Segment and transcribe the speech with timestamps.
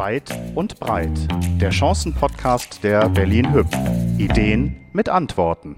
[0.00, 1.28] Weit und breit.
[1.60, 3.66] Der Chancen-Podcast der Berlin Hüb.
[4.16, 5.76] Ideen mit Antworten.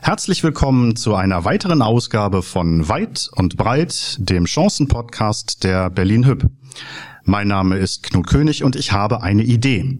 [0.00, 6.46] Herzlich willkommen zu einer weiteren Ausgabe von Weit und breit, dem Chancen-Podcast der Berlin Hüb.
[7.24, 9.98] Mein Name ist Knut König und ich habe eine Idee.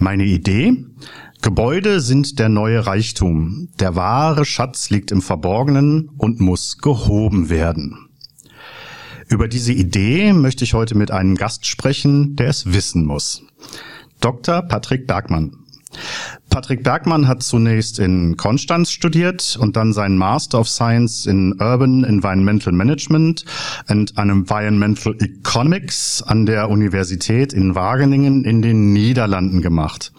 [0.00, 0.84] Meine Idee?
[1.42, 3.68] Gebäude sind der neue Reichtum.
[3.78, 8.03] Der wahre Schatz liegt im Verborgenen und muss gehoben werden.
[9.28, 13.42] Über diese Idee möchte ich heute mit einem Gast sprechen, der es wissen muss.
[14.20, 14.62] Dr.
[14.62, 15.56] Patrick Bergmann.
[16.50, 22.04] Patrick Bergmann hat zunächst in Konstanz studiert und dann seinen Master of Science in Urban
[22.04, 23.44] Environmental Management
[23.86, 30.12] and Environmental Economics an der Universität in Wageningen in den Niederlanden gemacht.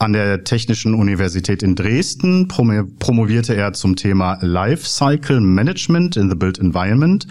[0.00, 6.36] An der Technischen Universität in Dresden promovierte er zum Thema Life Cycle Management in the
[6.36, 7.26] Built Environment,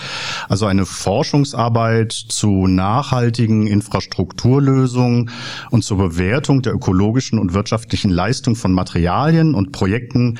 [0.49, 5.29] also eine Forschungsarbeit zu nachhaltigen Infrastrukturlösungen
[5.71, 10.37] und zur Bewertung der ökologischen und wirtschaftlichen Leistung von Materialien und Projekten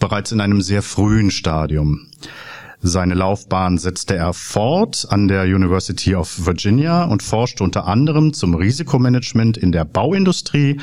[0.00, 2.08] bereits in einem sehr frühen Stadium.
[2.80, 8.54] Seine Laufbahn setzte er fort an der University of Virginia und forschte unter anderem zum
[8.54, 10.80] Risikomanagement in der Bauindustrie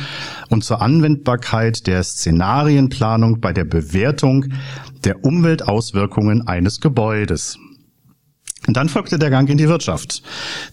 [0.49, 4.47] und zur Anwendbarkeit der Szenarienplanung bei der Bewertung
[5.05, 7.57] der Umweltauswirkungen eines Gebäudes.
[8.67, 10.23] Und dann folgte der Gang in die Wirtschaft.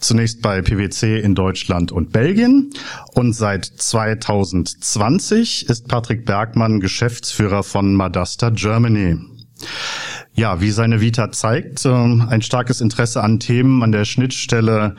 [0.00, 2.70] Zunächst bei PwC in Deutschland und Belgien.
[3.14, 9.18] Und seit 2020 ist Patrick Bergmann Geschäftsführer von Madasta Germany.
[10.34, 14.96] Ja, wie seine Vita zeigt, ähm, ein starkes Interesse an Themen an der Schnittstelle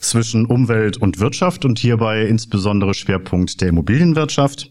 [0.00, 4.68] zwischen Umwelt und Wirtschaft und hierbei insbesondere Schwerpunkt der Immobilienwirtschaft.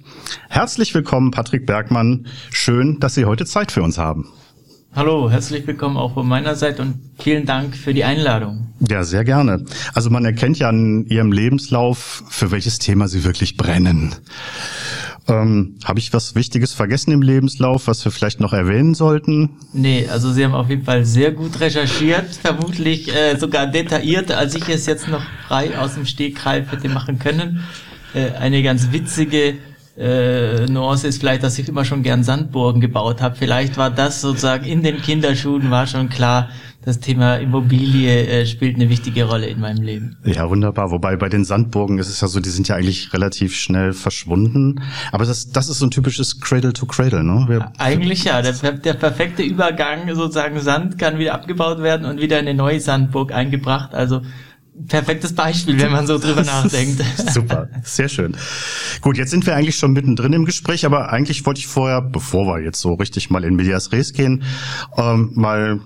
[0.49, 2.27] Herzlich willkommen, Patrick Bergmann.
[2.51, 4.27] Schön, dass Sie heute Zeit für uns haben.
[4.95, 8.67] Hallo, herzlich willkommen auch von meiner Seite und vielen Dank für die Einladung.
[8.87, 9.65] Ja, sehr gerne.
[9.93, 14.13] Also man erkennt ja an Ihrem Lebenslauf, für welches Thema Sie wirklich brennen.
[15.27, 19.51] Ähm, Habe ich was Wichtiges vergessen im Lebenslauf, was wir vielleicht noch erwähnen sollten?
[19.71, 24.55] Nee, also Sie haben auf jeden Fall sehr gut recherchiert, vermutlich äh, sogar detaillierter, als
[24.55, 27.63] ich es jetzt noch frei aus dem Stegreif hätte machen können.
[28.13, 29.55] Äh, eine ganz witzige
[29.97, 33.35] äh, Nuance ist vielleicht, dass ich immer schon gern Sandburgen gebaut habe.
[33.35, 36.49] Vielleicht war das sozusagen in den Kinderschuhen war schon klar,
[36.85, 40.17] das Thema Immobilie äh, spielt eine wichtige Rolle in meinem Leben.
[40.25, 40.91] Ja, wunderbar.
[40.91, 44.81] Wobei bei den Sandburgen ist es ja so, die sind ja eigentlich relativ schnell verschwunden.
[45.11, 47.45] Aber das, das ist so ein typisches Cradle to Cradle, ne?
[47.47, 48.41] Wir, eigentlich ja.
[48.41, 52.79] Der, der perfekte Übergang, sozusagen Sand kann wieder abgebaut werden und wieder in eine neue
[52.79, 53.93] Sandburg eingebracht.
[53.93, 54.21] Also
[54.87, 57.03] perfektes Beispiel, wenn man so drüber nachdenkt.
[57.31, 58.35] Super, sehr schön.
[59.01, 62.47] Gut, jetzt sind wir eigentlich schon mittendrin im Gespräch, aber eigentlich wollte ich vorher, bevor
[62.47, 64.43] wir jetzt so richtig mal in Medias Res gehen,
[64.97, 65.79] ähm, mal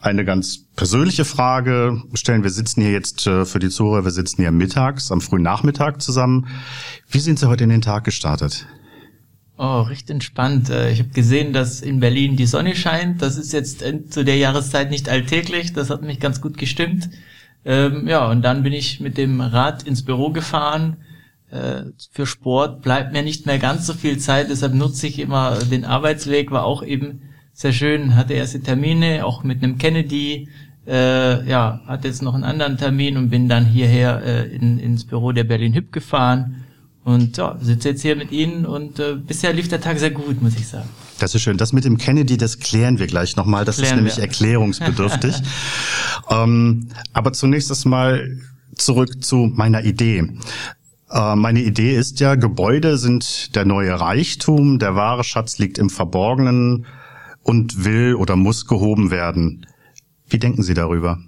[0.00, 2.42] eine ganz persönliche Frage stellen.
[2.42, 6.00] Wir sitzen hier jetzt äh, für die Zuhörer, wir sitzen hier mittags, am frühen Nachmittag
[6.00, 6.46] zusammen.
[7.10, 8.66] Wie sind Sie heute in den Tag gestartet?
[9.56, 10.70] Oh, recht entspannt.
[10.70, 13.22] Äh, ich habe gesehen, dass in Berlin die Sonne scheint.
[13.22, 15.72] Das ist jetzt zu der Jahreszeit nicht alltäglich.
[15.72, 17.10] Das hat mich ganz gut gestimmt.
[17.64, 20.98] Ähm, ja, und dann bin ich mit dem Rad ins Büro gefahren.
[21.50, 25.58] Äh, für Sport bleibt mir nicht mehr ganz so viel Zeit, deshalb nutze ich immer
[25.58, 27.22] den Arbeitsweg, war auch eben
[27.58, 30.48] sehr schön, hatte erste Termine, auch mit einem Kennedy,
[30.86, 35.04] äh, ja, hatte jetzt noch einen anderen Termin und bin dann hierher äh, in, ins
[35.04, 36.64] Büro der Berlin Hüb gefahren
[37.02, 40.40] und ja, sitze jetzt hier mit Ihnen und äh, bisher lief der Tag sehr gut,
[40.40, 40.88] muss ich sagen.
[41.18, 41.56] Das ist schön.
[41.56, 43.64] Das mit dem Kennedy, das klären wir gleich nochmal.
[43.64, 44.22] Das klären ist nämlich wir.
[44.22, 45.34] erklärungsbedürftig.
[46.30, 48.38] ähm, aber zunächst erstmal
[48.76, 50.30] zurück zu meiner Idee.
[51.10, 55.90] Äh, meine Idee ist ja, Gebäude sind der neue Reichtum, der wahre Schatz liegt im
[55.90, 56.86] Verborgenen
[57.48, 59.66] und will oder muss gehoben werden.
[60.28, 61.18] Wie denken Sie darüber?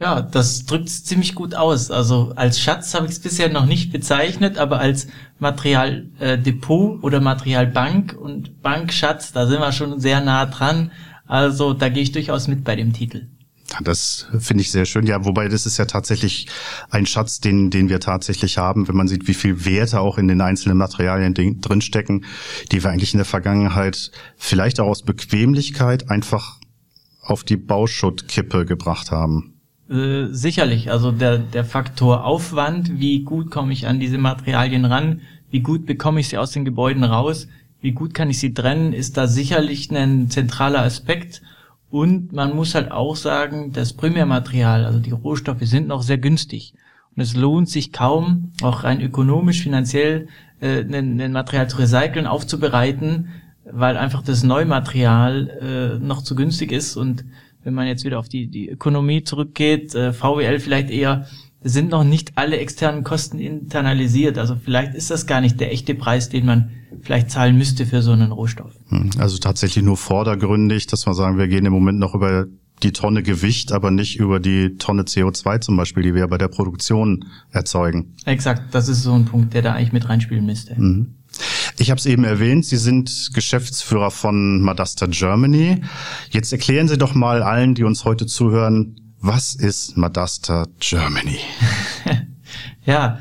[0.00, 1.90] Ja, das drückt es ziemlich gut aus.
[1.90, 5.08] Also als Schatz habe ich es bisher noch nicht bezeichnet, aber als
[5.40, 10.92] Materialdepot äh, oder Materialbank und Bankschatz, da sind wir schon sehr nah dran.
[11.26, 13.26] Also da gehe ich durchaus mit bei dem Titel.
[13.80, 15.06] Das finde ich sehr schön.
[15.06, 16.46] Ja, wobei das ist ja tatsächlich
[16.90, 20.28] ein Schatz, den, den wir tatsächlich haben, wenn man sieht, wie viel Werte auch in
[20.28, 22.24] den einzelnen Materialien drinstecken,
[22.70, 26.58] die wir eigentlich in der Vergangenheit vielleicht auch aus Bequemlichkeit einfach
[27.22, 29.54] auf die Bauschuttkippe gebracht haben.
[29.88, 30.90] Äh, sicherlich.
[30.90, 35.20] Also der, der Faktor Aufwand, wie gut komme ich an diese Materialien ran,
[35.50, 37.46] wie gut bekomme ich sie aus den Gebäuden raus,
[37.80, 41.42] wie gut kann ich sie trennen, ist da sicherlich ein zentraler Aspekt.
[41.92, 46.72] Und man muss halt auch sagen, das Primärmaterial, also die Rohstoffe sind noch sehr günstig.
[47.14, 50.28] Und es lohnt sich kaum, auch rein ökonomisch, finanziell,
[50.60, 53.28] äh, ein, Material zu recyceln, aufzubereiten,
[53.70, 56.96] weil einfach das Neumaterial äh, noch zu günstig ist.
[56.96, 57.26] Und
[57.62, 61.26] wenn man jetzt wieder auf die, die Ökonomie zurückgeht, äh, VWL vielleicht eher,
[61.62, 64.38] sind noch nicht alle externen Kosten internalisiert.
[64.38, 68.02] Also vielleicht ist das gar nicht der echte Preis, den man vielleicht zahlen müsste für
[68.02, 68.72] so einen Rohstoff.
[68.88, 72.46] Hm, also tatsächlich nur vordergründig, dass wir sagen, wir gehen im Moment noch über
[72.82, 76.48] die Tonne Gewicht, aber nicht über die Tonne CO2 zum Beispiel, die wir bei der
[76.48, 78.14] Produktion erzeugen.
[78.24, 80.74] Exakt, das ist so ein Punkt, der da eigentlich mit reinspielen müsste.
[80.80, 81.14] Mhm.
[81.78, 85.80] Ich habe es eben erwähnt, Sie sind Geschäftsführer von Madasta Germany.
[86.30, 91.38] Jetzt erklären Sie doch mal allen, die uns heute zuhören, was ist Madasta Germany?
[92.84, 93.20] ja,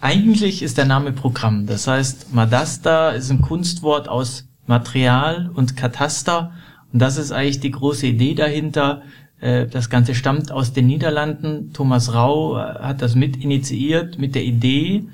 [0.00, 1.66] eigentlich ist der Name Programm.
[1.66, 6.52] Das heißt, Madasta ist ein Kunstwort aus Material und Kataster.
[6.92, 9.02] Und das ist eigentlich die große Idee dahinter.
[9.40, 11.72] Äh, das Ganze stammt aus den Niederlanden.
[11.72, 15.04] Thomas Rau äh, hat das mit initiiert mit der Idee,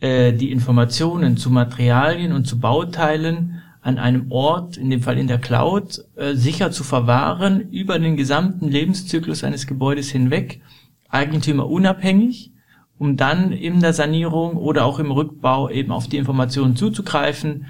[0.00, 5.28] äh, die Informationen zu Materialien und zu Bauteilen an einem Ort, in dem Fall in
[5.28, 10.60] der Cloud, sicher zu verwahren über den gesamten Lebenszyklus eines Gebäudes hinweg,
[11.08, 12.50] Eigentümer unabhängig,
[12.98, 17.66] um dann in der Sanierung oder auch im Rückbau eben auf die Informationen zuzugreifen,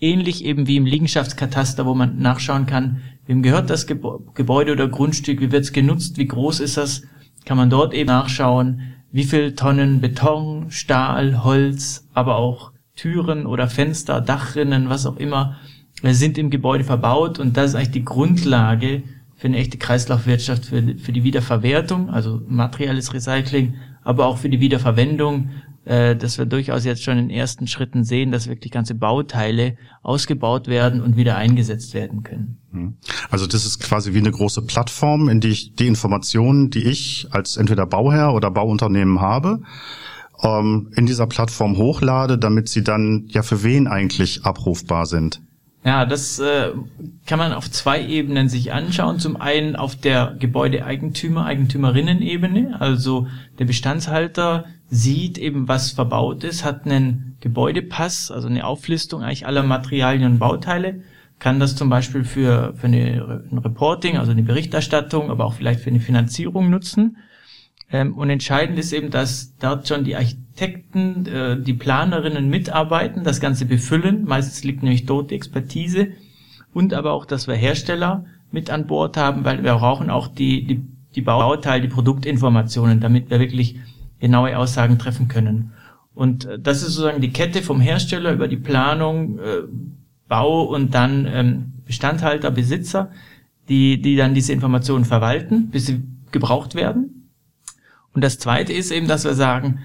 [0.00, 5.40] ähnlich eben wie im Liegenschaftskataster, wo man nachschauen kann, wem gehört das Gebäude oder Grundstück,
[5.40, 7.02] wie wird es genutzt, wie groß ist das,
[7.44, 13.68] kann man dort eben nachschauen, wie viel Tonnen Beton, Stahl, Holz, aber auch Türen oder
[13.68, 15.56] Fenster, Dachrinnen, was auch immer,
[16.02, 17.38] äh, sind im Gebäude verbaut.
[17.38, 19.02] Und das ist eigentlich die Grundlage
[19.36, 23.74] für eine echte Kreislaufwirtschaft, für, für die Wiederverwertung, also materielles Recycling,
[24.04, 25.50] aber auch für die Wiederverwendung
[25.84, 30.68] äh, dass wir durchaus jetzt schon in ersten Schritten sehen, dass wirklich ganze Bauteile ausgebaut
[30.68, 32.58] werden und wieder eingesetzt werden können.
[32.70, 32.94] Hm.
[33.30, 37.26] Also das ist quasi wie eine große Plattform, in die ich die Informationen, die ich
[37.30, 39.62] als entweder Bauherr oder Bauunternehmen habe,
[40.42, 45.42] ähm, in dieser Plattform hochlade, damit sie dann ja für wen eigentlich abrufbar sind.
[45.84, 46.70] Ja, das äh,
[47.26, 49.18] kann man auf zwei Ebenen sich anschauen.
[49.18, 52.80] Zum einen auf der Gebäudeeigentümer, Eigentümerinnen-Ebene.
[52.80, 53.26] Also
[53.58, 59.64] der Bestandshalter sieht eben, was verbaut ist, hat einen Gebäudepass, also eine Auflistung eigentlich aller
[59.64, 61.02] Materialien und Bauteile,
[61.40, 65.80] kann das zum Beispiel für, für eine, ein Reporting, also eine Berichterstattung, aber auch vielleicht
[65.80, 67.16] für eine Finanzierung nutzen.
[67.90, 70.14] Ähm, und entscheidend ist eben, dass dort schon die
[70.52, 74.24] Architekten, äh, die Planerinnen mitarbeiten, das Ganze befüllen.
[74.24, 76.08] Meistens liegt nämlich dort die Expertise.
[76.74, 80.66] Und aber auch, dass wir Hersteller mit an Bord haben, weil wir brauchen auch die,
[80.66, 80.82] die,
[81.14, 83.76] die Bauteile, die Produktinformationen, damit wir wirklich
[84.20, 85.72] genaue Aussagen treffen können.
[86.14, 89.62] Und äh, das ist sozusagen die Kette vom Hersteller über die Planung, äh,
[90.28, 93.10] Bau und dann ähm, Bestandhalter, Besitzer,
[93.68, 97.30] die, die dann diese Informationen verwalten, bis sie gebraucht werden.
[98.14, 99.80] Und das Zweite ist eben, dass wir sagen,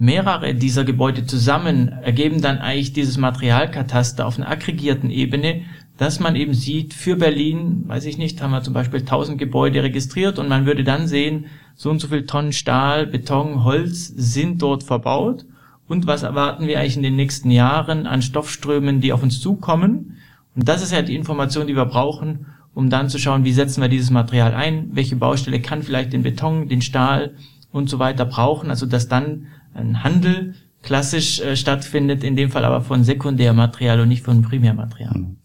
[0.00, 5.62] mehrere dieser Gebäude zusammen ergeben dann eigentlich dieses Materialkataster auf einer aggregierten Ebene,
[5.98, 9.82] dass man eben sieht, für Berlin, weiß ich nicht, haben wir zum Beispiel 1000 Gebäude
[9.82, 14.62] registriert und man würde dann sehen, so und so viel Tonnen Stahl, Beton, Holz sind
[14.62, 15.44] dort verbaut
[15.86, 20.16] und was erwarten wir eigentlich in den nächsten Jahren an Stoffströmen, die auf uns zukommen.
[20.56, 23.82] Und das ist ja die Information, die wir brauchen, um dann zu schauen, wie setzen
[23.82, 27.34] wir dieses Material ein, welche Baustelle kann vielleicht den Beton, den Stahl,
[27.72, 32.64] und so weiter brauchen, also dass dann ein Handel klassisch äh, stattfindet, in dem Fall
[32.64, 35.14] aber von Sekundärmaterial und nicht von Primärmaterial.
[35.14, 35.36] Mhm.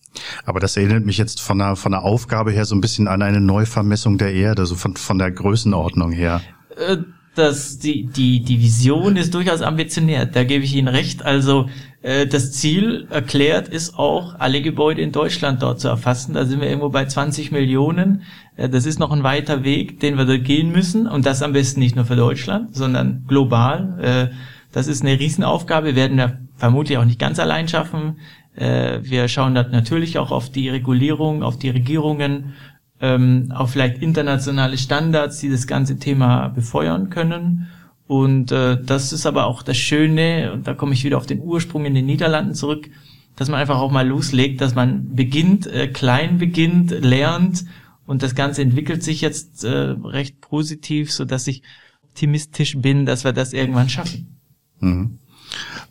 [0.45, 3.21] Aber das erinnert mich jetzt von der, von der Aufgabe her so ein bisschen an
[3.21, 6.41] eine Neuvermessung der Erde, so von, von der Größenordnung her.
[6.77, 6.97] Äh,
[7.35, 11.23] das, die, die, die Vision ist durchaus ambitioniert, da gebe ich Ihnen recht.
[11.23, 11.69] Also
[12.05, 16.35] das Ziel erklärt ist auch, alle Gebäude in Deutschland dort zu erfassen.
[16.35, 18.21] Da sind wir irgendwo bei 20 Millionen.
[18.57, 21.07] Äh, das ist noch ein weiter Weg, den wir da gehen müssen.
[21.07, 23.97] Und das am besten nicht nur für Deutschland, sondern global.
[24.01, 24.35] Äh,
[24.71, 28.19] das ist eine Riesenaufgabe, wir werden wir vermutlich auch nicht ganz allein schaffen.
[28.55, 32.53] Äh, wir schauen da natürlich auch auf die Regulierung, auf die Regierungen,
[33.01, 37.67] ähm, auf vielleicht internationale Standards, die das ganze Thema befeuern können.
[38.07, 41.39] Und äh, das ist aber auch das Schöne, und da komme ich wieder auf den
[41.39, 42.89] Ursprung in den Niederlanden zurück,
[43.35, 47.65] dass man einfach auch mal loslegt, dass man beginnt, äh, klein beginnt, lernt
[48.05, 51.63] und das Ganze entwickelt sich jetzt äh, recht positiv, so dass ich
[52.03, 54.37] optimistisch bin, dass wir das irgendwann schaffen.
[54.79, 55.19] Mhm.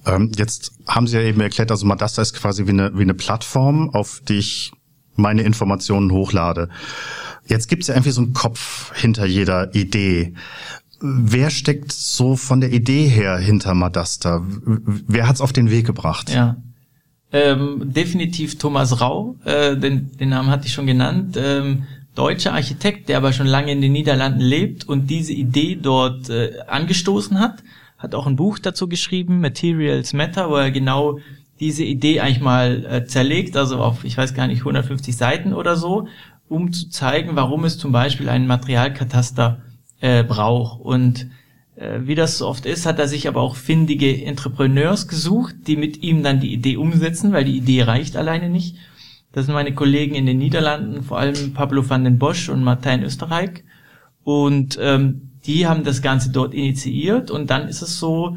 [0.06, 3.14] Ähm, jetzt haben Sie ja eben erklärt, also Madasta ist quasi wie eine, wie eine
[3.14, 4.72] Plattform, auf die ich
[5.16, 6.68] meine Informationen hochlade.
[7.46, 10.34] Jetzt gibt es ja irgendwie so einen Kopf hinter jeder Idee.
[11.06, 14.42] Wer steckt so von der Idee her hinter Madasta?
[14.46, 16.32] Wer hat es auf den Weg gebracht?
[16.32, 16.56] Ja,
[17.30, 21.36] ähm, definitiv Thomas Rau, äh, den, den Namen hatte ich schon genannt.
[21.36, 21.82] Ähm,
[22.14, 26.52] deutscher Architekt, der aber schon lange in den Niederlanden lebt und diese Idee dort äh,
[26.68, 27.64] angestoßen hat,
[27.98, 31.18] hat auch ein Buch dazu geschrieben, Materials Matter, wo er genau
[31.60, 35.76] diese Idee eigentlich mal äh, zerlegt, also auf, ich weiß gar nicht, 150 Seiten oder
[35.76, 36.06] so,
[36.48, 39.60] um zu zeigen, warum es zum Beispiel einen Materialkataster
[40.04, 40.80] äh, braucht.
[40.80, 41.26] Und
[41.76, 45.76] Äh, wie das so oft ist, hat er sich aber auch findige Entrepreneurs gesucht, die
[45.76, 48.76] mit ihm dann die Idee umsetzen, weil die Idee reicht alleine nicht.
[49.32, 53.02] Das sind meine Kollegen in den Niederlanden, vor allem Pablo van den Bosch und Martijn
[53.02, 53.64] Österreich.
[54.22, 57.32] Und ähm, die haben das Ganze dort initiiert.
[57.32, 58.36] Und dann ist es so,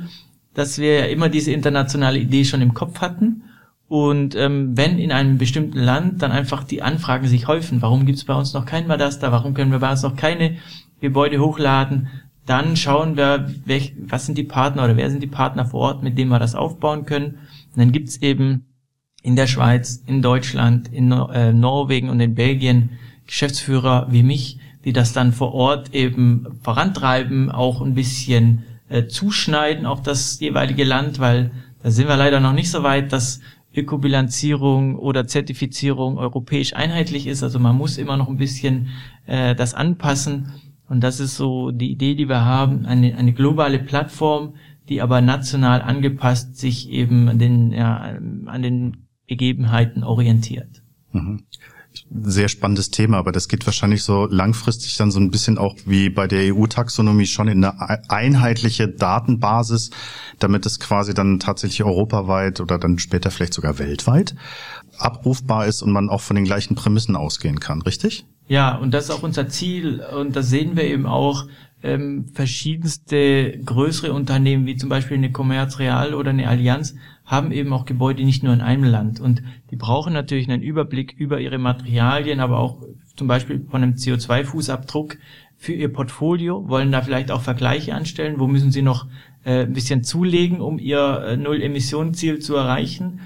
[0.56, 3.44] dass wir ja immer diese internationale Idee schon im Kopf hatten.
[3.88, 8.18] Und ähm, wenn in einem bestimmten Land dann einfach die Anfragen sich häufen, warum gibt
[8.18, 10.58] es bei uns noch kein Madasta, warum können wir bei uns noch keine
[11.00, 12.08] Gebäude hochladen,
[12.46, 16.04] dann schauen wir, welch, was sind die Partner oder wer sind die Partner vor Ort,
[16.04, 17.40] mit denen wir das aufbauen können.
[17.74, 18.66] Und dann gibt's eben
[19.22, 22.92] in der Schweiz, in Deutschland, in äh, Norwegen und in Belgien
[23.26, 29.86] Geschäftsführer wie mich, die das dann vor Ort eben vorantreiben, auch ein bisschen äh, zuschneiden
[29.86, 31.52] auf das jeweilige Land, weil
[31.84, 33.42] da sind wir leider noch nicht so weit, dass
[33.76, 37.44] Ökobilanzierung oder Zertifizierung europäisch einheitlich ist.
[37.44, 38.88] Also man muss immer noch ein bisschen
[39.26, 40.54] äh, das anpassen.
[40.90, 44.56] Und das ist so die Idee, die wir haben, eine, eine globale Plattform,
[44.90, 50.82] die aber national angepasst sich eben an den, ja, an den Begebenheiten orientiert.
[51.12, 51.44] Mhm.
[52.12, 56.10] Sehr spannendes Thema, aber das geht wahrscheinlich so langfristig dann so ein bisschen auch wie
[56.10, 59.90] bei der EU-Taxonomie schon in eine einheitliche Datenbasis,
[60.38, 64.36] damit es quasi dann tatsächlich europaweit oder dann später vielleicht sogar weltweit
[65.00, 68.26] abrufbar ist und man auch von den gleichen Prämissen ausgehen kann, richtig?
[68.48, 71.48] Ja, und das ist auch unser Ziel und das sehen wir eben auch
[71.84, 77.74] ähm, verschiedenste größere Unternehmen wie zum Beispiel eine Commerz Real oder eine Allianz haben eben
[77.74, 81.58] auch Gebäude nicht nur in einem Land und die brauchen natürlich einen Überblick über ihre
[81.58, 82.78] Materialien, aber auch
[83.16, 85.18] zum Beispiel von einem CO2-Fußabdruck
[85.58, 89.08] für ihr Portfolio, wollen da vielleicht auch Vergleiche anstellen, wo müssen sie noch
[89.44, 93.22] äh, ein bisschen zulegen, um ihr äh, Null-Emissionen-Ziel zu erreichen.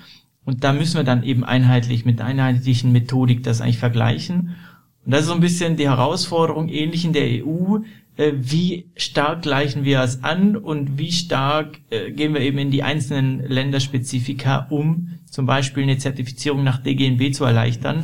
[0.46, 4.56] Und da müssen wir dann eben einheitlich mit einheitlichen Methodik das eigentlich vergleichen.
[5.06, 7.80] Und das ist so ein bisschen die Herausforderung, ähnlich in der EU,
[8.18, 12.72] äh, wie stark gleichen wir es an und wie stark äh, gehen wir eben in
[12.72, 18.02] die einzelnen Länderspezifika, um zum Beispiel eine Zertifizierung nach DGNB zu erleichtern.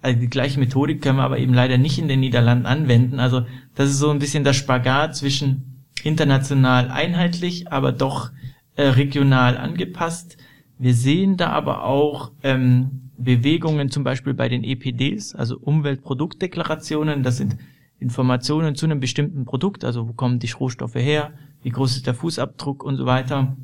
[0.00, 3.20] Also die gleiche Methodik können wir aber eben leider nicht in den Niederlanden anwenden.
[3.20, 8.30] Also das ist so ein bisschen der Spagat zwischen international einheitlich, aber doch
[8.76, 10.36] äh, regional angepasst.
[10.78, 17.22] Wir sehen da aber auch ähm, Bewegungen zum Beispiel bei den EPDs, also Umweltproduktdeklarationen.
[17.22, 17.56] Das sind
[17.98, 22.14] Informationen zu einem bestimmten Produkt, also wo kommen die Rohstoffe her, wie groß ist der
[22.14, 23.56] Fußabdruck und so weiter.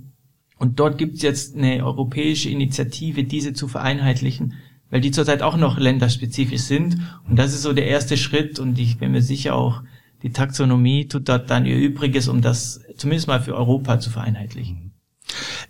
[0.59, 4.55] Und dort gibt es jetzt eine europäische Initiative, diese zu vereinheitlichen,
[4.90, 6.99] weil die zurzeit auch noch länderspezifisch sind.
[7.28, 9.83] Und das ist so der erste Schritt und ich bin mir sicher auch,
[10.23, 14.88] die Taxonomie tut dort dann ihr Übriges, um das zumindest mal für Europa zu vereinheitlichen.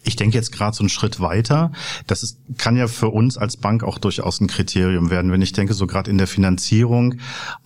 [0.08, 1.70] Ich denke jetzt gerade so einen Schritt weiter.
[2.06, 5.52] Das ist, kann ja für uns als Bank auch durchaus ein Kriterium werden, wenn ich
[5.52, 7.16] denke, so gerade in der Finanzierung.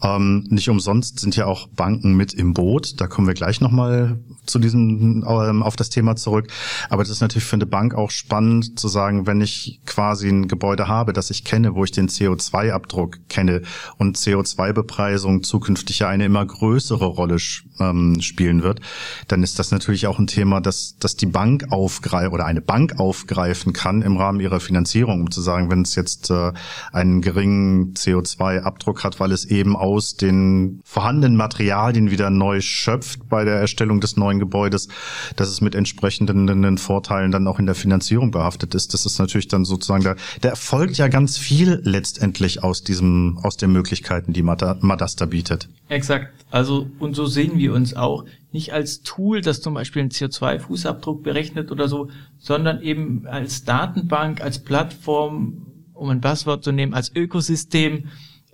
[0.03, 3.01] Ähm, nicht umsonst sind ja auch Banken mit im Boot.
[3.01, 6.49] Da kommen wir gleich nochmal zu diesem, ähm, auf das Thema zurück.
[6.91, 10.49] Aber das ist natürlich für eine Bank auch spannend zu sagen, wenn ich quasi ein
[10.49, 13.63] Gebäude habe, das ich kenne, wo ich den CO2-Abdruck kenne
[13.99, 17.37] und CO2-Bepreisung zukünftig ja eine immer größere Rolle
[17.79, 18.81] ähm, spielen wird,
[19.29, 22.99] dann ist das natürlich auch ein Thema, das, das die Bank aufgreift oder eine Bank
[22.99, 26.53] aufgreifen kann im Rahmen ihrer Finanzierung, um zu sagen, wenn es jetzt äh,
[26.93, 33.45] einen geringen CO2-Abdruck hat, weil es eben aus den vorhandenen Materialien wieder neu schöpft bei
[33.45, 34.89] der Erstellung des neuen Gebäudes,
[35.37, 38.95] dass es mit entsprechenden Vorteilen dann auch in der Finanzierung behaftet ist.
[38.95, 43.57] Das ist natürlich dann sozusagen da, da erfolgt ja ganz viel letztendlich aus diesem, aus
[43.57, 45.69] den Möglichkeiten, die Madasta bietet.
[45.89, 46.42] Exakt.
[46.53, 51.23] Also, und so sehen wir uns auch nicht als Tool, das zum Beispiel einen CO2-Fußabdruck
[51.23, 57.11] berechnet oder so, sondern eben als Datenbank, als Plattform, um ein Passwort zu nehmen, als
[57.17, 58.09] Ökosystem,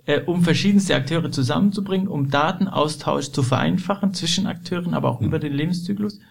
[0.05, 5.27] äh, um verschiedenste Akteure zusammenzubringen, um Datenaustausch zu vereinfachen zwischen Akteuren, aber auch mhm.
[5.27, 6.21] über den Lebenszyklus.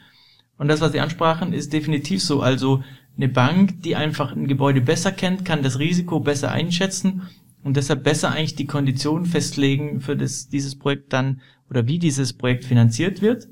[0.56, 2.40] Und das, was Sie ansprachen, ist definitiv so.
[2.40, 2.82] Also
[3.14, 7.28] eine Bank, die einfach ein Gebäude besser kennt, kann das Risiko besser einschätzen
[7.62, 12.32] und deshalb besser eigentlich die Konditionen festlegen für das, dieses Projekt dann oder wie dieses
[12.32, 13.48] Projekt finanziert wird.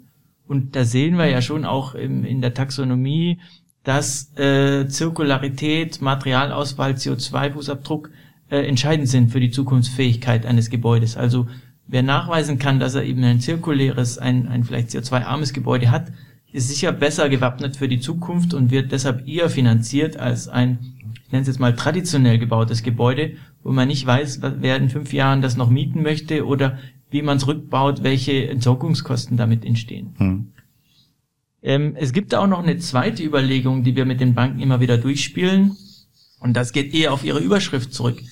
[0.47, 3.39] Und da sehen wir ja schon auch im, in der Taxonomie,
[3.83, 8.11] dass äh, Zirkularität, Materialauswahl, CO2-Fußabdruck
[8.51, 11.17] äh, entscheidend sind für die Zukunftsfähigkeit eines Gebäudes.
[11.17, 11.47] Also
[11.87, 16.13] wer nachweisen kann, dass er eben ein zirkuläres, ein, ein vielleicht CO2-armes Gebäude hat,
[16.53, 20.79] ist sicher besser gewappnet für die Zukunft und wird deshalb eher finanziert als ein,
[21.27, 23.33] ich nenne es jetzt mal traditionell gebautes Gebäude,
[23.63, 26.79] wo man nicht weiß, wer in fünf Jahren das noch mieten möchte oder
[27.11, 30.15] wie man es rückbaut, welche Entsorgungskosten damit entstehen.
[30.19, 30.53] Hm.
[31.63, 34.99] Ähm, es gibt auch noch eine zweite Überlegung, die wir mit den Banken immer wieder
[34.99, 35.77] durchspielen.
[36.41, 38.23] Und das geht eher auf ihre Überschrift zurück.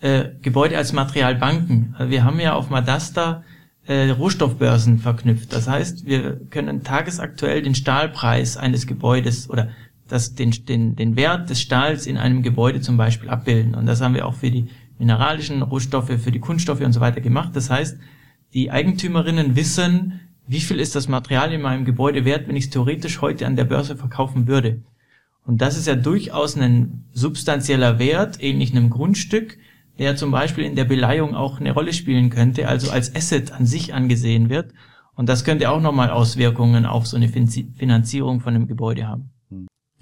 [0.00, 1.94] Äh, Gebäude als Materialbanken.
[1.96, 3.44] Also wir haben ja auf Madasta
[3.86, 5.52] äh, Rohstoffbörsen verknüpft.
[5.52, 9.68] Das heißt, wir können tagesaktuell den Stahlpreis eines Gebäudes oder
[10.08, 13.74] das, den, den, den Wert des Stahls in einem Gebäude zum Beispiel abbilden.
[13.74, 17.20] Und das haben wir auch für die mineralischen Rohstoffe, für die Kunststoffe und so weiter
[17.20, 17.50] gemacht.
[17.54, 17.98] Das heißt,
[18.54, 22.70] die Eigentümerinnen wissen, wie viel ist das Material in meinem Gebäude wert, wenn ich es
[22.70, 24.82] theoretisch heute an der Börse verkaufen würde.
[25.44, 29.58] Und das ist ja durchaus ein substanzieller Wert, ähnlich einem Grundstück,
[29.98, 33.66] der zum Beispiel in der Beleihung auch eine Rolle spielen könnte, also als Asset an
[33.66, 34.72] sich angesehen wird.
[35.14, 39.31] Und das könnte auch nochmal Auswirkungen auf so eine Finanzierung von einem Gebäude haben.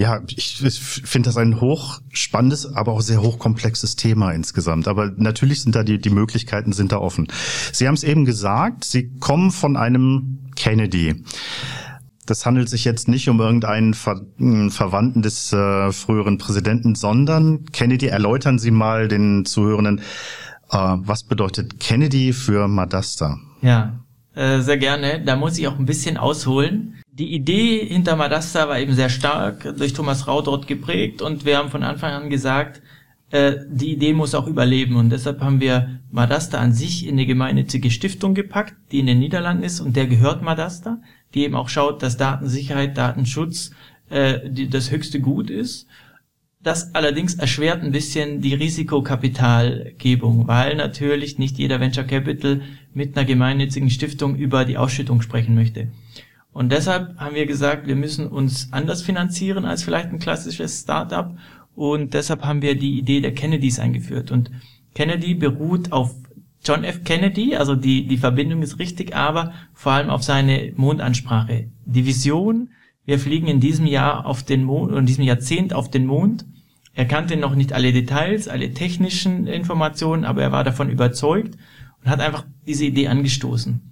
[0.01, 4.89] Ja, ich finde das ein hochspannendes, aber auch sehr hochkomplexes Thema insgesamt.
[4.89, 7.29] Aber natürlich sind da die, die Möglichkeiten sind da offen.
[7.71, 11.23] Sie haben es eben gesagt, Sie kommen von einem Kennedy.
[12.25, 14.23] Das handelt sich jetzt nicht um irgendeinen Ver
[14.71, 19.99] Verwandten des äh, früheren Präsidenten, sondern Kennedy, erläutern Sie mal den Zuhörenden,
[20.71, 23.39] äh, was bedeutet Kennedy für Madasta?
[23.61, 24.01] Ja,
[24.35, 25.23] äh, sehr gerne.
[25.23, 27.00] Da muss ich auch ein bisschen ausholen.
[27.21, 31.59] Die Idee hinter Madasta war eben sehr stark durch Thomas Rau dort geprägt und wir
[31.59, 32.81] haben von Anfang an gesagt,
[33.31, 37.27] äh, die Idee muss auch überleben und deshalb haben wir Madasta an sich in eine
[37.27, 41.03] gemeinnützige Stiftung gepackt, die in den Niederlanden ist und der gehört Madasta,
[41.35, 43.73] die eben auch schaut, dass Datensicherheit, Datenschutz
[44.09, 45.89] äh, die, das höchste Gut ist.
[46.63, 52.63] Das allerdings erschwert ein bisschen die Risikokapitalgebung, weil natürlich nicht jeder Venture Capital
[52.95, 55.89] mit einer gemeinnützigen Stiftung über die Ausschüttung sprechen möchte.
[56.53, 61.37] Und deshalb haben wir gesagt, wir müssen uns anders finanzieren als vielleicht ein klassisches Startup.
[61.75, 64.31] Und deshalb haben wir die Idee der Kennedys eingeführt.
[64.31, 64.51] Und
[64.95, 66.15] Kennedy beruht auf
[66.63, 67.05] John F.
[67.05, 71.71] Kennedy, also die, die Verbindung ist richtig, aber vor allem auf seine Mondansprache.
[71.87, 72.71] Die Vision,
[73.07, 76.45] wir fliegen in diesem Jahr auf den Mond, in diesem Jahrzehnt auf den Mond.
[76.93, 81.57] Er kannte noch nicht alle Details, alle technischen Informationen, aber er war davon überzeugt
[82.03, 83.90] und hat einfach diese Idee angestoßen.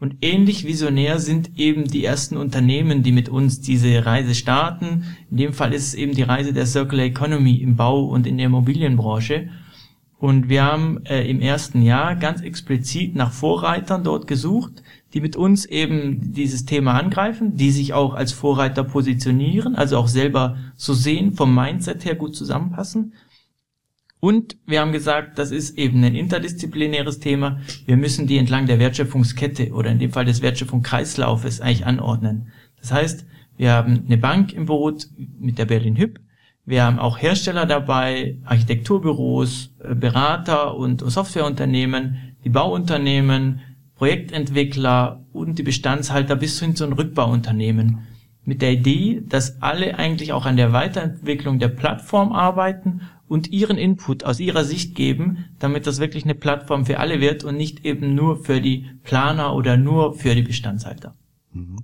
[0.00, 5.04] Und ähnlich visionär sind eben die ersten Unternehmen, die mit uns diese Reise starten.
[5.30, 8.38] In dem Fall ist es eben die Reise der Circular Economy im Bau und in
[8.38, 9.50] der Immobilienbranche.
[10.18, 14.82] Und wir haben äh, im ersten Jahr ganz explizit nach Vorreitern dort gesucht,
[15.12, 20.08] die mit uns eben dieses Thema angreifen, die sich auch als Vorreiter positionieren, also auch
[20.08, 23.12] selber so sehen, vom Mindset her gut zusammenpassen
[24.20, 27.60] und wir haben gesagt, das ist eben ein interdisziplinäres Thema.
[27.86, 32.52] Wir müssen die entlang der Wertschöpfungskette oder in dem Fall des Wertschöpfungskreislaufes eigentlich anordnen.
[32.78, 35.06] Das heißt, wir haben eine Bank im Boot
[35.38, 36.20] mit der Berlin Hüb.
[36.66, 43.60] Wir haben auch Hersteller dabei, Architekturbüros, äh, Berater und Softwareunternehmen, die Bauunternehmen,
[43.96, 48.06] Projektentwickler und die Bestandshalter bis hin zu den Rückbauunternehmen.
[48.44, 53.78] Mit der Idee, dass alle eigentlich auch an der Weiterentwicklung der Plattform arbeiten und ihren
[53.78, 57.84] Input aus ihrer Sicht geben, damit das wirklich eine Plattform für alle wird und nicht
[57.86, 61.14] eben nur für die Planer oder nur für die Bestandshalter.
[61.52, 61.76] Mhm.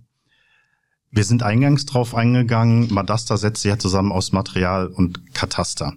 [1.13, 5.95] Wir sind eingangs drauf eingegangen, Madasta setzt sich ja zusammen aus Material und Kataster.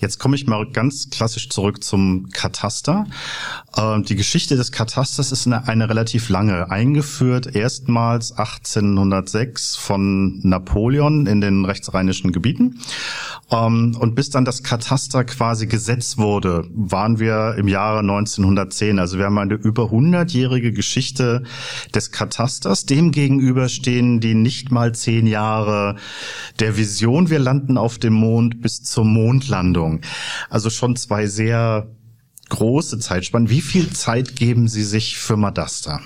[0.00, 3.06] Jetzt komme ich mal ganz klassisch zurück zum Kataster.
[3.76, 6.70] Äh, die Geschichte des Katasters ist eine, eine relativ lange.
[6.70, 12.80] Eingeführt erstmals 1806 von Napoleon in den rechtsrheinischen Gebieten.
[13.50, 18.98] Ähm, und bis dann das Kataster quasi gesetzt wurde, waren wir im Jahre 1910.
[18.98, 21.44] Also wir haben eine über 100-jährige Geschichte
[21.94, 22.84] des Katasters.
[22.84, 25.94] Demgegenüber stehen die nicht mal zehn Jahre
[26.58, 30.00] der Vision, wir landen auf dem Mond bis zur Mondlandung.
[30.48, 31.86] Also schon zwei sehr
[32.48, 33.48] große Zeitspannen.
[33.48, 36.00] Wie viel Zeit geben Sie sich für Madasta?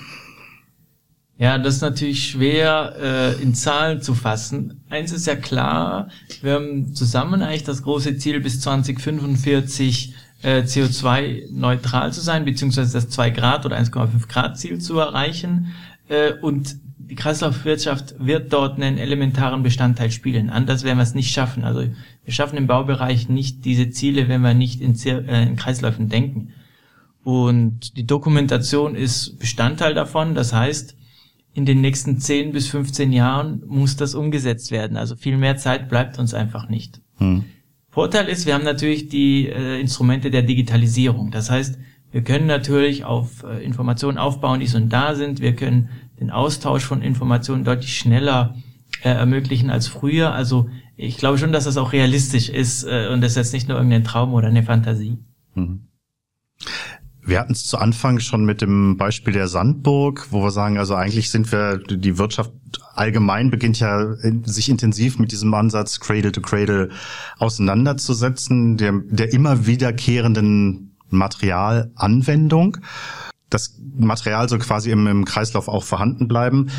[1.39, 4.83] Ja, das ist natürlich schwer äh, in Zahlen zu fassen.
[4.91, 6.09] Eins ist ja klar,
[6.43, 13.09] wir haben zusammen eigentlich das große Ziel bis 2045 äh, CO2-neutral zu sein, beziehungsweise das
[13.09, 15.73] 2 Grad oder 1,5 Grad Ziel zu erreichen.
[16.09, 20.49] Äh, und die Kreislaufwirtschaft wird dort einen elementaren Bestandteil spielen.
[20.49, 21.63] Anders werden wir es nicht schaffen.
[21.63, 26.09] Also wir schaffen im Baubereich nicht diese Ziele, wenn wir nicht in, äh, in Kreisläufen
[26.09, 26.53] denken.
[27.23, 30.35] Und die Dokumentation ist Bestandteil davon.
[30.35, 30.95] Das heißt,
[31.53, 34.97] in den nächsten 10 bis 15 Jahren muss das umgesetzt werden.
[34.97, 37.01] Also viel mehr Zeit bleibt uns einfach nicht.
[37.17, 37.45] Hm.
[37.89, 41.31] Vorteil ist, wir haben natürlich die äh, Instrumente der Digitalisierung.
[41.31, 41.79] Das heißt,
[42.11, 45.39] wir können natürlich auf äh, Informationen aufbauen, die schon da sind.
[45.39, 45.89] Wir können
[46.19, 48.55] den Austausch von Informationen deutlich schneller
[49.03, 50.33] äh, ermöglichen als früher.
[50.33, 53.67] Also ich glaube schon, dass das auch realistisch ist äh, und das ist jetzt nicht
[53.67, 55.17] nur irgendein Traum oder eine Fantasie.
[55.53, 55.87] Mhm.
[57.27, 60.93] Wir hatten es zu Anfang schon mit dem Beispiel der Sandburg, wo wir sagen, also
[60.93, 62.53] eigentlich sind wir, die Wirtschaft
[62.93, 66.89] allgemein beginnt ja sich intensiv mit diesem Ansatz Cradle to Cradle
[67.39, 72.77] auseinanderzusetzen, der, der immer wiederkehrenden Materialanwendung.
[73.55, 76.69] Das Material soll quasi im, im Kreislauf auch vorhanden bleiben.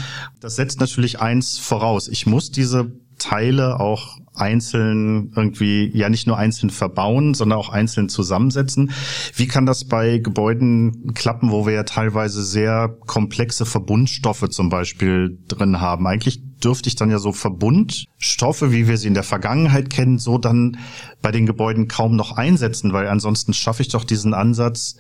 [0.41, 2.07] Das setzt natürlich eins voraus.
[2.09, 8.11] Ich muss diese Teile auch einzeln irgendwie, ja nicht nur einzeln verbauen, sondern auch einzeln
[8.11, 8.91] zusammensetzen.
[9.35, 15.39] Wie kann das bei Gebäuden klappen, wo wir ja teilweise sehr komplexe Verbundstoffe zum Beispiel
[15.49, 16.07] drin haben?
[16.07, 20.37] Eigentlich dürfte ich dann ja so Verbundstoffe, wie wir sie in der Vergangenheit kennen, so
[20.37, 20.77] dann
[21.23, 24.97] bei den Gebäuden kaum noch einsetzen, weil ansonsten schaffe ich doch diesen Ansatz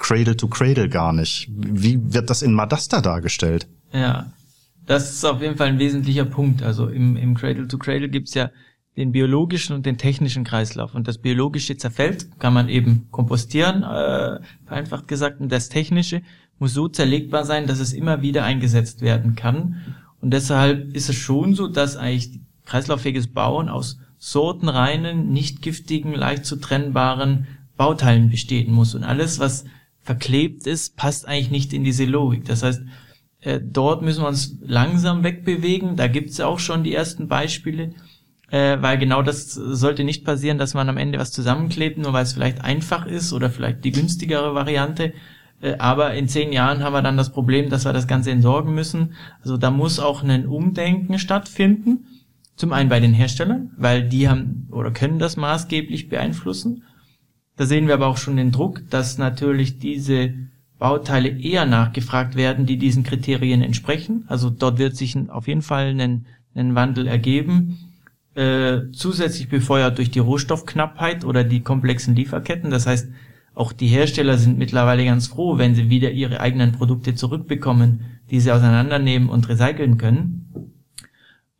[0.00, 1.48] Cradle to Cradle gar nicht.
[1.50, 3.68] Wie wird das in Madasta dargestellt?
[3.92, 4.32] Ja,
[4.86, 6.62] das ist auf jeden Fall ein wesentlicher Punkt.
[6.62, 8.50] Also im, im Cradle to Cradle gibt's ja
[8.96, 10.94] den biologischen und den technischen Kreislauf.
[10.94, 15.40] Und das biologische zerfällt, kann man eben kompostieren, äh, vereinfacht gesagt.
[15.40, 16.22] Und das technische
[16.58, 19.76] muss so zerlegbar sein, dass es immer wieder eingesetzt werden kann.
[20.20, 26.44] Und deshalb ist es schon so, dass eigentlich kreislauffähiges Bauen aus sortenreinen, nicht giftigen, leicht
[26.44, 28.94] zu trennbaren Bauteilen bestehen muss.
[28.94, 29.64] Und alles, was
[30.02, 32.44] verklebt ist, passt eigentlich nicht in diese Logik.
[32.44, 32.82] Das heißt,
[33.40, 35.96] äh, dort müssen wir uns langsam wegbewegen.
[35.96, 37.94] Da gibt es ja auch schon die ersten Beispiele,
[38.50, 42.24] äh, weil genau das sollte nicht passieren, dass man am Ende was zusammenklebt, nur weil
[42.24, 45.12] es vielleicht einfach ist oder vielleicht die günstigere Variante.
[45.62, 48.74] Äh, aber in zehn Jahren haben wir dann das Problem, dass wir das Ganze entsorgen
[48.74, 49.14] müssen.
[49.42, 52.06] Also da muss auch ein Umdenken stattfinden.
[52.56, 56.82] Zum einen bei den Herstellern, weil die haben oder können das maßgeblich beeinflussen.
[57.60, 60.32] Da sehen wir aber auch schon den Druck, dass natürlich diese
[60.78, 64.24] Bauteile eher nachgefragt werden, die diesen Kriterien entsprechen.
[64.28, 67.76] Also dort wird sich auf jeden Fall ein, ein Wandel ergeben.
[68.34, 72.70] Äh, zusätzlich befeuert durch die Rohstoffknappheit oder die komplexen Lieferketten.
[72.70, 73.10] Das heißt,
[73.54, 78.40] auch die Hersteller sind mittlerweile ganz froh, wenn sie wieder ihre eigenen Produkte zurückbekommen, die
[78.40, 80.79] sie auseinandernehmen und recyceln können.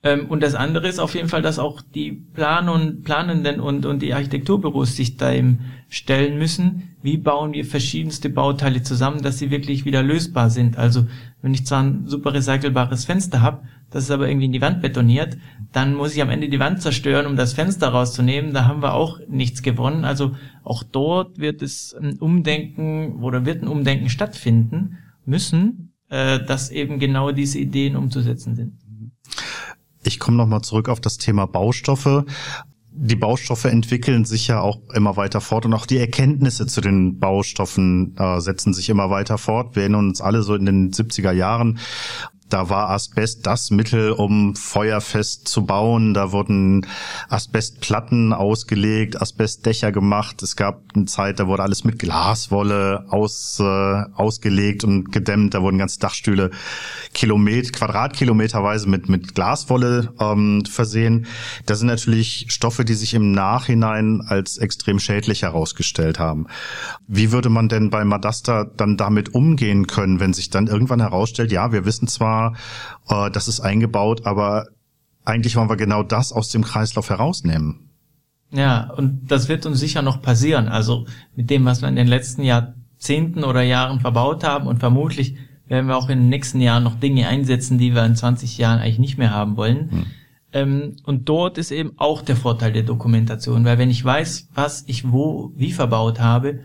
[0.02, 3.84] Ähm, und das andere ist auf jeden Fall, dass auch die Plan und Planenden und,
[3.84, 6.94] und die Architekturbüros sich da eben stellen müssen.
[7.02, 10.78] Wie bauen wir verschiedenste Bauteile zusammen, dass sie wirklich wieder lösbar sind?
[10.78, 11.06] Also,
[11.42, 14.80] wenn ich zwar ein super recycelbares Fenster habe, das ist aber irgendwie in die Wand
[14.80, 15.36] betoniert,
[15.72, 18.54] dann muss ich am Ende die Wand zerstören, um das Fenster rauszunehmen.
[18.54, 20.04] Da haben wir auch nichts gewonnen.
[20.04, 20.32] Also
[20.62, 26.98] auch dort wird es ein Umdenken oder wird ein Umdenken stattfinden müssen, äh, dass eben
[26.98, 28.79] genau diese Ideen umzusetzen sind.
[30.02, 32.24] Ich komme nochmal zurück auf das Thema Baustoffe.
[32.92, 37.18] Die Baustoffe entwickeln sich ja auch immer weiter fort und auch die Erkenntnisse zu den
[37.18, 39.76] Baustoffen äh, setzen sich immer weiter fort.
[39.76, 41.78] Wir erinnern uns alle so in den 70er Jahren
[42.50, 46.14] da war Asbest das Mittel, um feuerfest zu bauen.
[46.14, 46.86] Da wurden
[47.28, 50.42] Asbestplatten ausgelegt, Asbestdächer gemacht.
[50.42, 53.64] Es gab eine Zeit, da wurde alles mit Glaswolle aus, äh,
[54.14, 55.54] ausgelegt und gedämmt.
[55.54, 56.50] Da wurden ganze Dachstühle
[57.14, 61.26] Kilometer, Quadratkilometerweise mit, mit Glaswolle ähm, versehen.
[61.66, 66.46] Das sind natürlich Stoffe, die sich im Nachhinein als extrem schädlich herausgestellt haben.
[67.06, 71.52] Wie würde man denn bei Madasta dann damit umgehen können, wenn sich dann irgendwann herausstellt,
[71.52, 74.66] ja, wir wissen zwar, war, äh, das ist eingebaut, aber
[75.24, 77.90] eigentlich wollen wir genau das aus dem Kreislauf herausnehmen.
[78.52, 80.68] Ja, und das wird uns sicher noch passieren.
[80.68, 85.36] Also mit dem, was wir in den letzten Jahrzehnten oder Jahren verbaut haben und vermutlich
[85.68, 88.80] werden wir auch in den nächsten Jahren noch Dinge einsetzen, die wir in 20 Jahren
[88.80, 89.90] eigentlich nicht mehr haben wollen.
[89.90, 90.06] Hm.
[90.52, 94.82] Ähm, und dort ist eben auch der Vorteil der Dokumentation, weil wenn ich weiß, was
[94.88, 96.58] ich wo, wie verbaut habe,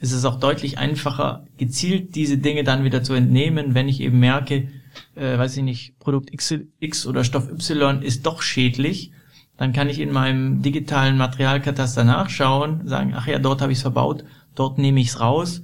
[0.00, 4.18] ist es auch deutlich einfacher, gezielt diese Dinge dann wieder zu entnehmen, wenn ich eben
[4.18, 4.68] merke,
[5.14, 9.12] äh, weiß ich nicht, Produkt X, X oder Stoff Y ist doch schädlich,
[9.56, 13.82] dann kann ich in meinem digitalen Materialkataster nachschauen, sagen, ach ja, dort habe ich es
[13.82, 15.62] verbaut, dort nehme ich es raus.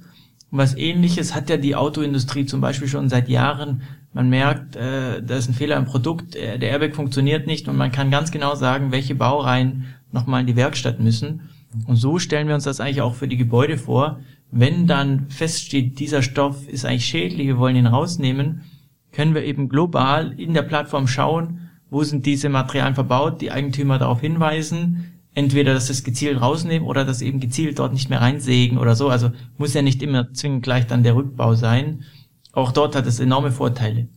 [0.51, 3.83] Und was ähnliches hat ja die Autoindustrie zum Beispiel schon seit Jahren.
[4.13, 7.77] Man merkt, äh, da ist ein Fehler im Produkt, äh, der Airbag funktioniert nicht und
[7.77, 11.49] man kann ganz genau sagen, welche Baureihen nochmal in die Werkstatt müssen.
[11.87, 14.19] Und so stellen wir uns das eigentlich auch für die Gebäude vor.
[14.51, 18.61] Wenn dann feststeht, dieser Stoff ist eigentlich schädlich, wir wollen ihn rausnehmen,
[19.15, 23.97] können wir eben global in der Plattform schauen, wo sind diese Materialien verbaut, die Eigentümer
[23.97, 28.77] darauf hinweisen, entweder dass das gezielt rausnehmen oder das eben gezielt dort nicht mehr reinsägen
[28.77, 29.07] oder so.
[29.09, 32.03] Also muss ja nicht immer zwingend gleich dann der Rückbau sein.
[32.51, 34.09] Auch dort hat es enorme Vorteile.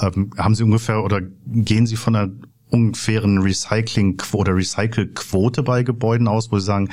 [0.00, 2.32] Ähm, haben Sie ungefähr oder gehen Sie von einer
[2.70, 6.90] ungefähren Recycling- oder Recycle-Quote bei Gebäuden aus, wo Sie sagen,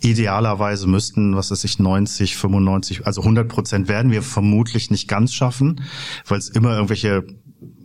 [0.00, 5.32] idealerweise müssten, was weiß ich, 90, 95, also 100 Prozent werden wir vermutlich nicht ganz
[5.32, 5.82] schaffen,
[6.26, 7.24] weil es immer irgendwelche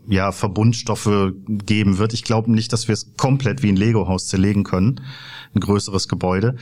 [0.08, 2.14] ja, Verbundstoffe geben wird.
[2.14, 5.02] Ich glaube nicht, dass wir es komplett wie ein Lego-Haus zerlegen können,
[5.56, 6.56] ein größeres Gebäude.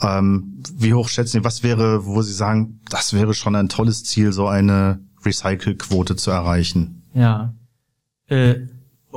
[0.00, 4.04] Ähm, wie hoch schätzen Sie, was wäre, wo Sie sagen, das wäre schon ein tolles
[4.04, 7.02] Ziel, so eine Recycle-Quote zu erreichen?
[7.14, 7.54] Ja,
[8.26, 8.56] äh,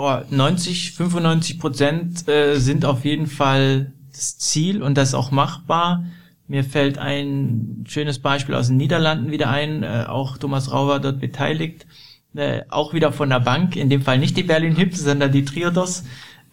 [0.02, 6.06] boah, 90, 95 Prozent äh, sind auf jeden Fall das Ziel und das auch machbar.
[6.48, 11.00] Mir fällt ein schönes Beispiel aus den Niederlanden wieder ein, äh, auch Thomas Rau war
[11.00, 11.86] dort beteiligt,
[12.34, 15.46] äh, auch wieder von der Bank, in dem Fall nicht die Berlin Hip, sondern die
[15.46, 16.04] Triodos,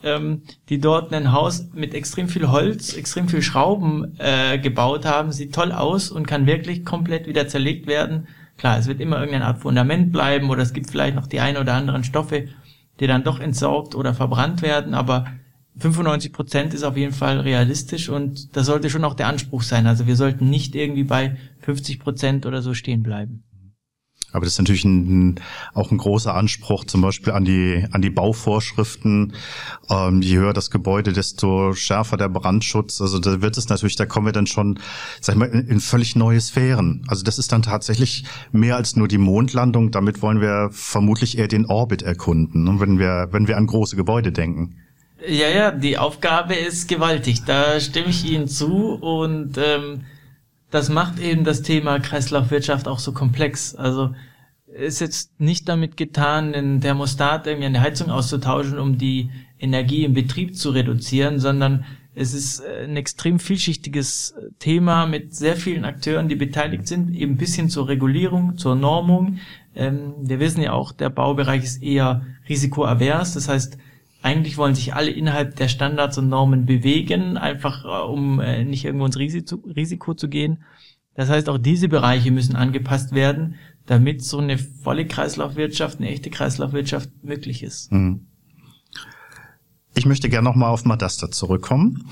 [0.02, 5.32] ähm, die dort ein Haus mit extrem viel Holz, extrem viel Schrauben äh, gebaut haben,
[5.32, 8.28] sieht toll aus und kann wirklich komplett wieder zerlegt werden.
[8.58, 11.56] Klar, es wird immer irgendeine Art Fundament bleiben oder es gibt vielleicht noch die ein
[11.56, 12.48] oder anderen Stoffe,
[13.00, 15.26] die dann doch entsorgt oder verbrannt werden, aber
[15.78, 19.86] 95 Prozent ist auf jeden Fall realistisch und das sollte schon auch der Anspruch sein.
[19.86, 23.44] Also wir sollten nicht irgendwie bei 50 Prozent oder so stehen bleiben.
[24.32, 25.40] Aber das ist natürlich ein,
[25.72, 29.32] auch ein großer Anspruch, zum Beispiel an die an die Bauvorschriften.
[29.88, 33.00] Ähm, je höher das Gebäude, desto schärfer der Brandschutz.
[33.00, 34.78] Also da wird es natürlich, da kommen wir dann schon,
[35.20, 37.04] sag ich mal, in, in völlig neue Sphären.
[37.08, 39.90] Also das ist dann tatsächlich mehr als nur die Mondlandung.
[39.90, 43.96] Damit wollen wir vermutlich eher den Orbit erkunden, ne, wenn wir wenn wir an große
[43.96, 44.76] Gebäude denken.
[45.26, 47.44] Ja, ja, die Aufgabe ist gewaltig.
[47.44, 50.02] Da stimme ich Ihnen zu und ähm,
[50.70, 53.74] das macht eben das Thema Kreislaufwirtschaft auch so komplex.
[53.74, 54.14] Also
[54.66, 60.14] ist jetzt nicht damit getan, den Thermostat irgendwie eine Heizung auszutauschen, um die Energie im
[60.14, 65.84] Betrieb zu reduzieren, sondern es ist äh, ein extrem vielschichtiges äh, Thema mit sehr vielen
[65.84, 69.38] Akteuren, die beteiligt sind, eben bis hin zur Regulierung, zur Normung.
[69.74, 73.34] Ähm, wir wissen ja auch, der Baubereich ist eher risikoavers.
[73.34, 73.78] Das heißt,
[74.22, 78.84] eigentlich wollen sich alle innerhalb der Standards und Normen bewegen, einfach äh, um äh, nicht
[78.84, 80.64] irgendwo ins Risiko zu gehen.
[81.14, 86.30] Das heißt, auch diese Bereiche müssen angepasst werden, damit so eine volle Kreislaufwirtschaft, eine echte
[86.30, 87.90] Kreislaufwirtschaft möglich ist.
[87.90, 88.26] Mhm.
[89.94, 92.08] Ich möchte gerne nochmal auf Madasta zurückkommen.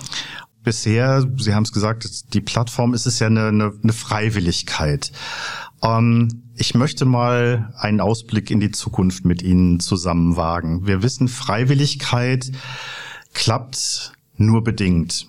[0.64, 5.12] Bisher, Sie haben es gesagt, die Plattform ist es ja eine, eine, eine Freiwilligkeit.
[5.86, 10.86] Ähm, ich möchte mal einen Ausblick in die Zukunft mit Ihnen zusammen wagen.
[10.86, 12.50] Wir wissen, Freiwilligkeit
[13.34, 15.26] klappt nur bedingt.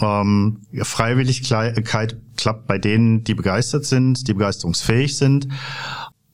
[0.00, 5.48] Ähm, Freiwilligkeit klappt bei denen, die begeistert sind, die begeisterungsfähig sind,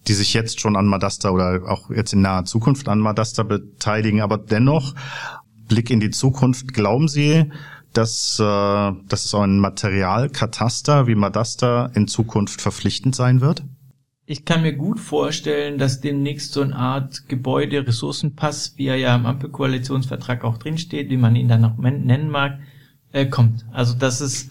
[0.09, 4.21] die sich jetzt schon an Madasta oder auch jetzt in naher Zukunft an Madasta beteiligen.
[4.21, 4.95] Aber dennoch,
[5.69, 7.51] Blick in die Zukunft, glauben Sie,
[7.93, 13.63] dass, äh, dass so ein Materialkataster wie Madasta in Zukunft verpflichtend sein wird?
[14.25, 19.27] Ich kann mir gut vorstellen, dass demnächst so eine Art Gebäude-Ressourcenpass, wie er ja im
[19.27, 22.59] Ampelkoalitionsvertrag auch drinsteht, wie man ihn dann noch nennen mag,
[23.13, 23.67] äh, kommt.
[23.73, 24.51] Also dass es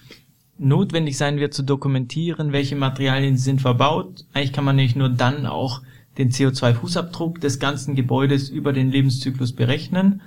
[0.58, 4.26] notwendig sein wird zu dokumentieren, welche Materialien sind verbaut.
[4.34, 5.82] Eigentlich kann man nicht nur dann auch
[6.18, 10.22] den CO2-Fußabdruck des ganzen Gebäudes über den Lebenszyklus berechnen.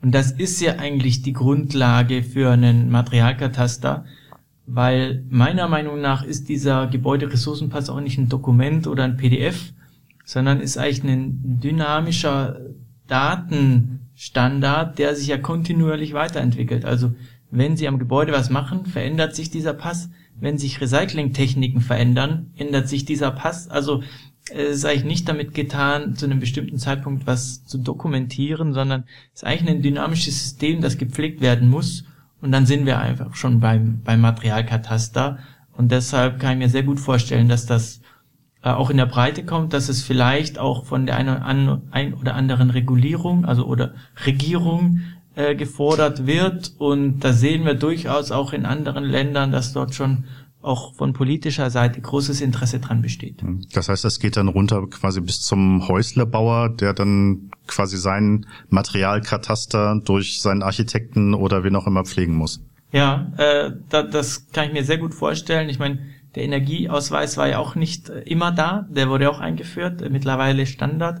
[0.00, 4.04] Und das ist ja eigentlich die Grundlage für einen Materialkataster,
[4.66, 9.72] weil meiner Meinung nach ist dieser Gebäuderessourcenpass auch nicht ein Dokument oder ein PDF,
[10.24, 12.60] sondern ist eigentlich ein dynamischer
[13.06, 16.84] Datenstandard, der sich ja kontinuierlich weiterentwickelt.
[16.84, 17.12] Also
[17.50, 20.10] wenn Sie am Gebäude was machen, verändert sich dieser Pass.
[20.40, 23.68] Wenn sich Recyclingtechniken verändern, ändert sich dieser Pass.
[23.68, 24.02] Also
[24.50, 29.42] es ist eigentlich nicht damit getan, zu einem bestimmten Zeitpunkt was zu dokumentieren, sondern es
[29.42, 32.04] ist eigentlich ein dynamisches System, das gepflegt werden muss
[32.40, 35.38] und dann sind wir einfach schon beim, beim Materialkataster.
[35.76, 38.00] Und deshalb kann ich mir sehr gut vorstellen, dass das
[38.62, 42.34] äh, auch in der Breite kommt, dass es vielleicht auch von der einen, ein oder
[42.34, 45.00] anderen Regulierung, also oder Regierung
[45.34, 46.72] äh, gefordert wird.
[46.78, 50.24] Und da sehen wir durchaus auch in anderen Ländern, dass dort schon
[50.68, 53.42] auch von politischer Seite großes Interesse dran besteht.
[53.42, 53.62] Hm.
[53.72, 60.00] Das heißt, das geht dann runter quasi bis zum Häuslebauer, der dann quasi sein Materialkataster
[60.04, 62.62] durch seinen Architekten oder wen auch immer pflegen muss.
[62.92, 65.68] Ja, äh, da, das kann ich mir sehr gut vorstellen.
[65.68, 65.98] Ich meine,
[66.34, 70.66] der Energieausweis war ja auch nicht äh, immer da, der wurde auch eingeführt, äh, mittlerweile
[70.66, 71.20] Standard.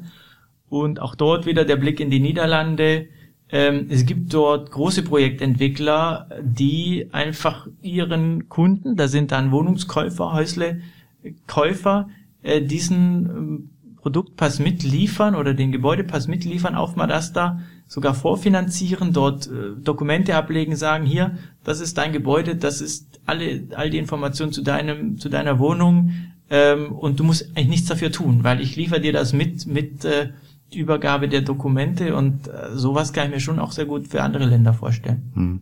[0.68, 3.08] Und auch dort wieder der Blick in die Niederlande
[3.50, 12.10] es gibt dort große Projektentwickler, die einfach ihren Kunden, da sind dann Wohnungskäufer, Häuslekäufer,
[12.42, 19.80] äh, diesen ähm, Produktpass mitliefern oder den Gebäudepass mitliefern auf Madasta, sogar vorfinanzieren, dort äh,
[19.82, 24.62] Dokumente ablegen, sagen, hier, das ist dein Gebäude, das ist alle, all die Informationen zu
[24.62, 26.12] deinem, zu deiner Wohnung,
[26.50, 30.04] ähm, und du musst eigentlich nichts dafür tun, weil ich liefere dir das mit, mit,
[30.04, 30.30] äh,
[30.72, 34.44] Übergabe der Dokumente und äh, sowas kann ich mir schon auch sehr gut für andere
[34.44, 35.32] Länder vorstellen.
[35.34, 35.60] Hm.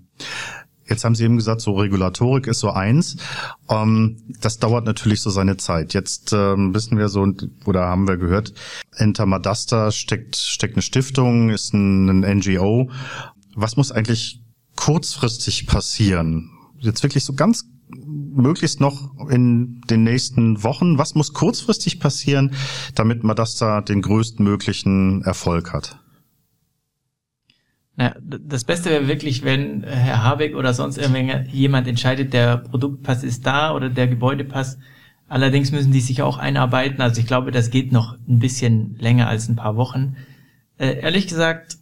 [0.88, 3.16] Jetzt haben Sie eben gesagt, so Regulatorik ist so eins.
[3.68, 5.94] Ähm, das dauert natürlich so seine Zeit.
[5.94, 7.26] Jetzt ähm, wissen wir so,
[7.64, 8.52] oder haben wir gehört,
[8.94, 12.90] Enter Madasta steckt, steckt eine Stiftung, ist ein, ein NGO.
[13.56, 14.42] Was muss eigentlich
[14.76, 16.50] kurzfristig passieren?
[16.78, 20.98] Jetzt wirklich so ganz möglichst noch in den nächsten Wochen?
[20.98, 22.52] Was muss kurzfristig passieren,
[22.94, 26.00] damit Madasta den größtmöglichen Erfolg hat?
[27.96, 33.46] Na, das Beste wäre wirklich, wenn Herr Habeck oder sonst jemand entscheidet, der Produktpass ist
[33.46, 34.78] da oder der Gebäudepass.
[35.28, 37.00] Allerdings müssen die sich auch einarbeiten.
[37.00, 40.16] Also ich glaube, das geht noch ein bisschen länger als ein paar Wochen.
[40.78, 41.78] Äh, ehrlich gesagt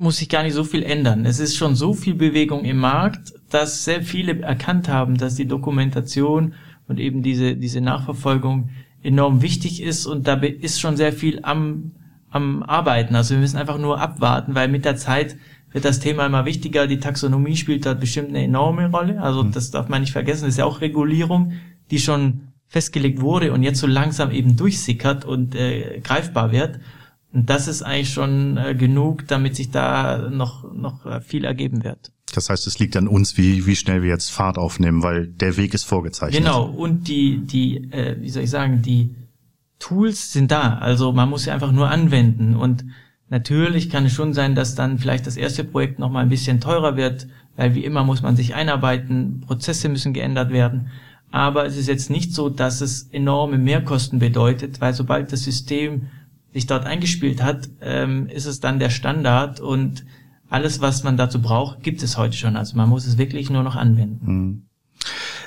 [0.00, 1.26] muss sich gar nicht so viel ändern.
[1.26, 5.46] Es ist schon so viel Bewegung im Markt, dass sehr viele erkannt haben, dass die
[5.46, 6.54] Dokumentation
[6.88, 8.70] und eben diese, diese Nachverfolgung
[9.02, 11.92] enorm wichtig ist und da ist schon sehr viel am
[12.30, 13.14] am Arbeiten.
[13.16, 15.36] Also wir müssen einfach nur abwarten, weil mit der Zeit
[15.72, 16.86] wird das Thema immer wichtiger.
[16.86, 19.20] Die Taxonomie spielt da bestimmt eine enorme Rolle.
[19.20, 19.52] Also mhm.
[19.52, 20.42] das darf man nicht vergessen.
[20.44, 21.52] Das ist ja auch Regulierung,
[21.90, 26.78] die schon festgelegt wurde und jetzt so langsam eben durchsickert und äh, greifbar wird.
[27.32, 31.84] Und das ist eigentlich schon äh, genug, damit sich da noch, noch äh, viel ergeben
[31.84, 32.12] wird.
[32.34, 35.56] Das heißt, es liegt an uns, wie, wie schnell wir jetzt Fahrt aufnehmen, weil der
[35.56, 36.42] Weg ist vorgezeichnet.
[36.42, 39.14] Genau, und die, die, äh, wie soll ich sagen, die
[39.78, 40.78] Tools sind da.
[40.78, 42.54] Also man muss sie einfach nur anwenden.
[42.54, 42.84] Und
[43.28, 46.96] natürlich kann es schon sein, dass dann vielleicht das erste Projekt nochmal ein bisschen teurer
[46.96, 50.88] wird, weil wie immer muss man sich einarbeiten, Prozesse müssen geändert werden.
[51.32, 56.08] Aber es ist jetzt nicht so, dass es enorme Mehrkosten bedeutet, weil sobald das System
[56.52, 60.04] sich dort eingespielt hat, ähm, ist es dann der Standard und
[60.48, 62.56] alles, was man dazu braucht, gibt es heute schon.
[62.56, 64.26] Also man muss es wirklich nur noch anwenden.
[64.26, 64.62] Hm.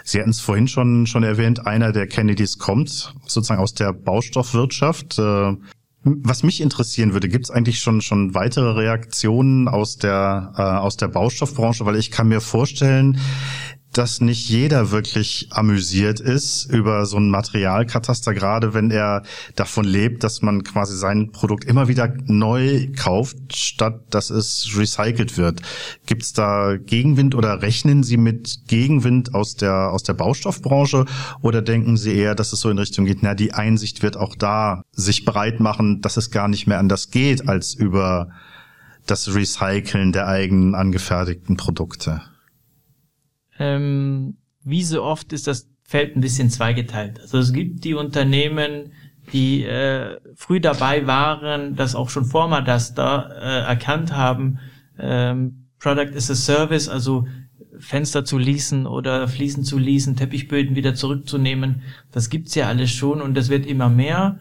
[0.05, 5.19] Sie hatten es vorhin schon, schon erwähnt, einer der Kennedys kommt sozusagen aus der Baustoffwirtschaft.
[5.19, 5.55] Äh,
[6.03, 10.97] was mich interessieren würde, gibt es eigentlich schon schon weitere Reaktionen aus der äh, aus
[10.97, 13.19] der Baustoffbranche, weil ich kann mir vorstellen,
[13.93, 19.23] dass nicht jeder wirklich amüsiert ist über so ein Materialkataster, gerade wenn er
[19.55, 25.37] davon lebt, dass man quasi sein Produkt immer wieder neu kauft, statt dass es recycelt
[25.37, 25.61] wird.
[26.07, 31.05] Gibt es da Gegenwind oder rechnen Sie mit Gegenwind aus der, aus der Baustoffbranche
[31.41, 34.35] oder denken Sie eher, dass es so in Richtung geht, na, die Einsicht wird auch
[34.35, 38.29] da sich bereit machen, dass es gar nicht mehr anders geht, als über
[39.05, 42.21] das Recyceln der eigenen angefertigten Produkte?
[43.63, 47.19] Ähm, wie so oft ist das Feld ein bisschen zweigeteilt.
[47.21, 48.91] Also es gibt die Unternehmen,
[49.31, 54.59] die äh, früh dabei waren, das auch schon vor Madasta äh, erkannt haben,
[54.99, 57.25] ähm, Product as a Service, also
[57.79, 61.81] Fenster zu leasen oder Fliesen zu leasen, Teppichböden wieder zurückzunehmen.
[62.11, 64.39] Das gibt's ja alles schon und das wird immer mehr.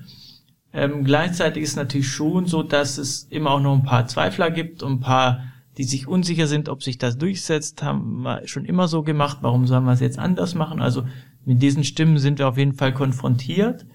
[0.73, 4.83] Ähm, gleichzeitig ist natürlich schon so, dass es immer auch noch ein paar Zweifler gibt
[4.83, 8.89] und ein paar die sich unsicher sind, ob sich das durchsetzt, haben wir schon immer
[8.89, 10.83] so gemacht, warum sollen wir es jetzt anders machen?
[10.83, 11.05] Also
[11.45, 13.87] mit diesen Stimmen sind wir auf jeden Fall konfrontiert.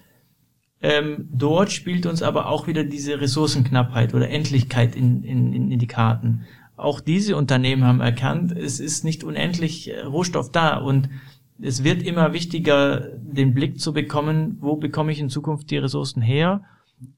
[0.80, 5.86] Ähm, dort spielt uns aber auch wieder diese Ressourcenknappheit oder Endlichkeit in, in, in die
[5.86, 6.46] Karten.
[6.76, 11.08] Auch diese Unternehmen haben erkannt, es ist nicht unendlich äh, Rohstoff da und
[11.60, 16.22] es wird immer wichtiger, den Blick zu bekommen, wo bekomme ich in Zukunft die Ressourcen
[16.22, 16.62] her?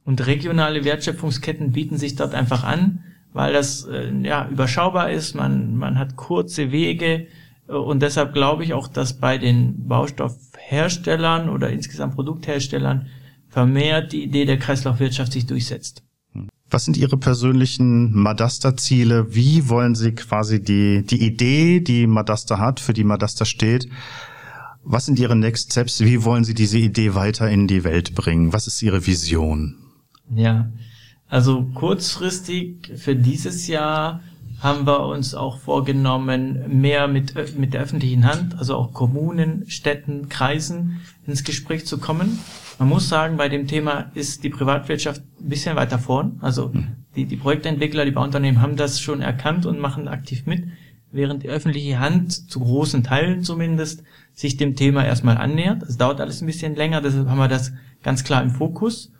[0.04, 5.76] Und regionale Wertschöpfungsketten bieten sich dort einfach an weil das äh, ja überschaubar ist, man,
[5.76, 7.26] man hat kurze Wege
[7.68, 13.06] äh, und deshalb glaube ich auch, dass bei den Baustoffherstellern oder insgesamt Produktherstellern
[13.48, 16.02] vermehrt die Idee der Kreislaufwirtschaft sich durchsetzt.
[16.72, 19.34] Was sind Ihre persönlichen Madasta-Ziele?
[19.34, 23.88] Wie wollen Sie quasi die, die Idee, die Madasta hat, für die Madasta steht,
[24.82, 26.00] was sind Ihre Next Steps?
[26.00, 28.52] Wie wollen Sie diese Idee weiter in die Welt bringen?
[28.52, 29.76] Was ist Ihre Vision?
[30.34, 30.70] Ja,
[31.30, 34.20] also kurzfristig für dieses Jahr
[34.60, 40.28] haben wir uns auch vorgenommen, mehr mit, mit der öffentlichen Hand, also auch Kommunen, Städten,
[40.28, 42.38] Kreisen ins Gespräch zu kommen.
[42.78, 46.38] Man muss sagen, bei dem Thema ist die Privatwirtschaft ein bisschen weiter vorn.
[46.42, 46.88] Also hm.
[47.16, 50.64] die, die Projektentwickler, die Bauunternehmen haben das schon erkannt und machen aktiv mit,
[51.10, 54.02] während die öffentliche Hand zu großen Teilen zumindest
[54.34, 55.82] sich dem Thema erstmal annähert.
[55.84, 59.10] Es dauert alles ein bisschen länger, deshalb haben wir das ganz klar im Fokus.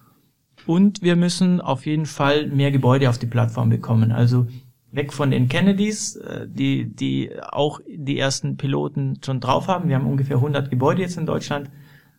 [0.70, 4.12] Und wir müssen auf jeden Fall mehr Gebäude auf die Plattform bekommen.
[4.12, 4.46] Also
[4.92, 9.88] weg von den Kennedys, äh, die, die auch die ersten Piloten schon drauf haben.
[9.88, 11.68] Wir haben ungefähr 100 Gebäude jetzt in Deutschland.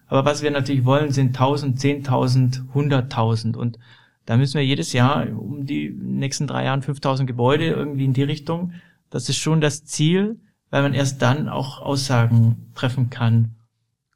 [0.08, 3.56] Aber was wir natürlich wollen, sind 1000, 10.000, 100.000.
[3.56, 3.80] Und
[4.26, 8.24] da müssen wir jedes Jahr um die nächsten drei Jahren 5000 Gebäude irgendwie in die
[8.24, 8.74] Richtung.
[9.10, 10.42] Das ist schon das Ziel,
[10.72, 13.56] weil man erst dann auch Aussagen treffen kann.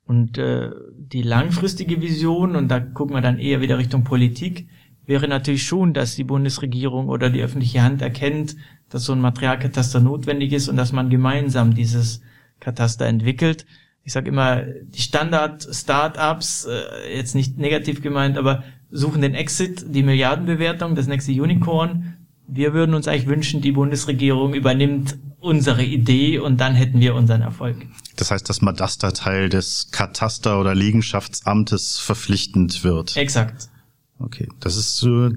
[0.06, 4.68] Und äh, die langfristige Vision, und da gucken wir dann eher wieder Richtung Politik,
[5.06, 8.56] wäre natürlich schon, dass die Bundesregierung oder die öffentliche Hand erkennt,
[8.89, 12.22] dass so ein Materialkataster notwendig ist und dass man gemeinsam dieses
[12.60, 13.66] Kataster entwickelt.
[14.03, 20.03] Ich sage immer, die Standard-Startups, äh, jetzt nicht negativ gemeint, aber suchen den Exit, die
[20.03, 22.18] Milliardenbewertung, das nächste Unicorn.
[22.47, 27.41] Wir würden uns eigentlich wünschen, die Bundesregierung übernimmt unsere Idee und dann hätten wir unseren
[27.41, 27.85] Erfolg.
[28.15, 33.15] Das heißt, dass Madaster Teil des Kataster- oder Liegenschaftsamtes verpflichtend wird.
[33.15, 33.69] Exakt.
[34.17, 35.31] Okay, das ist äh,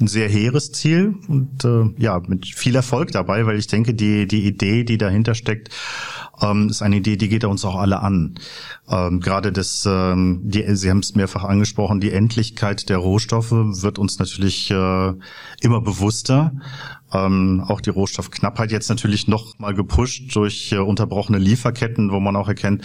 [0.00, 4.28] ein sehr hehres Ziel und äh, ja, mit viel Erfolg dabei, weil ich denke, die,
[4.28, 5.70] die Idee, die dahinter steckt,
[6.42, 8.34] ähm, ist eine Idee, die geht uns auch alle an.
[8.88, 13.98] Ähm, gerade das, ähm, die, Sie haben es mehrfach angesprochen, die Endlichkeit der Rohstoffe wird
[13.98, 15.12] uns natürlich äh,
[15.60, 16.52] immer bewusster.
[17.12, 22.36] Ähm, auch die Rohstoffknappheit jetzt natürlich noch mal gepusht durch äh, unterbrochene Lieferketten, wo man
[22.36, 22.84] auch erkennt,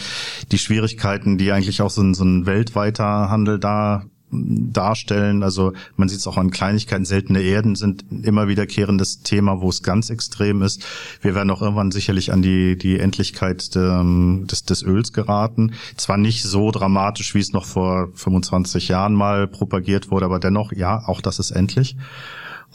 [0.52, 5.44] die Schwierigkeiten, die eigentlich auch so ein, so ein weltweiter Handel da darstellen.
[5.44, 7.06] Also man sieht es auch an Kleinigkeiten.
[7.06, 10.86] Seltene Erden sind immer wiederkehrendes Thema, wo es ganz extrem ist.
[11.22, 15.74] Wir werden auch irgendwann sicherlich an die, die Endlichkeit des, des Öls geraten.
[15.98, 20.72] Zwar nicht so dramatisch, wie es noch vor 25 Jahren mal propagiert wurde, aber dennoch,
[20.72, 21.96] ja, auch das ist endlich.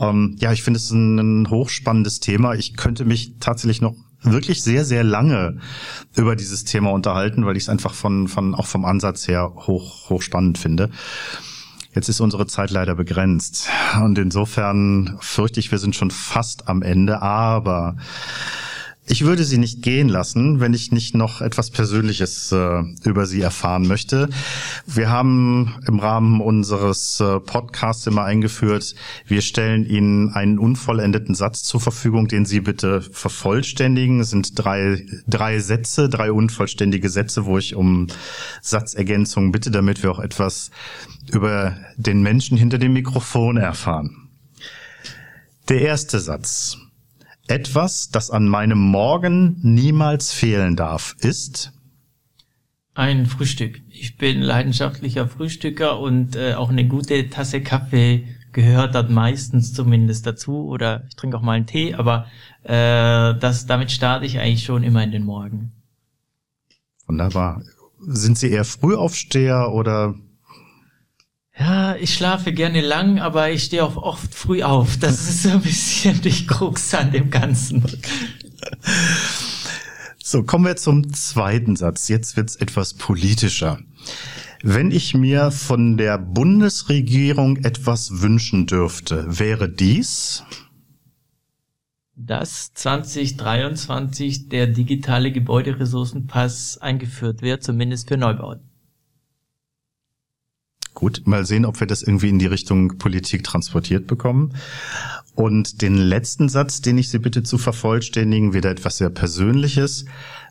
[0.01, 2.55] Ähm, ja, ich finde es ein, ein hochspannendes Thema.
[2.55, 5.59] Ich könnte mich tatsächlich noch wirklich sehr, sehr lange
[6.17, 10.11] über dieses Thema unterhalten, weil ich es einfach von, von, auch vom Ansatz her hoch,
[10.11, 10.91] hoch spannend finde.
[11.95, 13.69] Jetzt ist unsere Zeit leider begrenzt.
[14.01, 17.21] Und insofern fürchte ich, wir sind schon fast am Ende.
[17.21, 17.97] Aber
[19.11, 23.41] ich würde Sie nicht gehen lassen, wenn ich nicht noch etwas Persönliches äh, über Sie
[23.41, 24.29] erfahren möchte.
[24.87, 28.95] Wir haben im Rahmen unseres äh, Podcasts immer eingeführt,
[29.27, 34.21] wir stellen Ihnen einen unvollendeten Satz zur Verfügung, den Sie bitte vervollständigen.
[34.21, 38.07] Es sind drei, drei Sätze, drei unvollständige Sätze, wo ich um
[38.63, 40.71] Satzergänzung bitte, damit wir auch etwas
[41.33, 44.29] über den Menschen hinter dem Mikrofon erfahren.
[45.69, 46.79] Der erste Satz.
[47.51, 51.73] Etwas, das an meinem Morgen niemals fehlen darf, ist
[52.95, 53.81] ein Frühstück.
[53.89, 60.27] Ich bin leidenschaftlicher Frühstücker und äh, auch eine gute Tasse Kaffee gehört dann meistens zumindest
[60.27, 62.27] dazu oder ich trinke auch mal einen Tee, aber
[62.63, 65.73] äh, das damit starte ich eigentlich schon immer in den Morgen.
[67.09, 67.63] Wunderbar.
[67.99, 70.15] Sind Sie eher Frühaufsteher oder
[71.61, 74.97] ja, ich schlafe gerne lang, aber ich stehe auch oft früh auf.
[74.97, 77.85] Das ist so ein bisschen die Krux an dem Ganzen.
[80.23, 82.09] So, kommen wir zum zweiten Satz.
[82.09, 83.79] Jetzt wird's etwas politischer.
[84.63, 90.45] Wenn ich mir von der Bundesregierung etwas wünschen dürfte, wäre dies?
[92.15, 98.70] Dass 2023 der digitale Gebäuderessourcenpass eingeführt wird, zumindest für Neubauten.
[100.95, 104.55] Gut, mal sehen, ob wir das irgendwie in die Richtung Politik transportiert bekommen.
[105.34, 110.05] Und den letzten Satz, den ich Sie bitte zu vervollständigen, wieder etwas sehr Persönliches.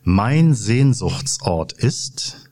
[0.04, 2.50] Mein Sehnsuchtsort ist?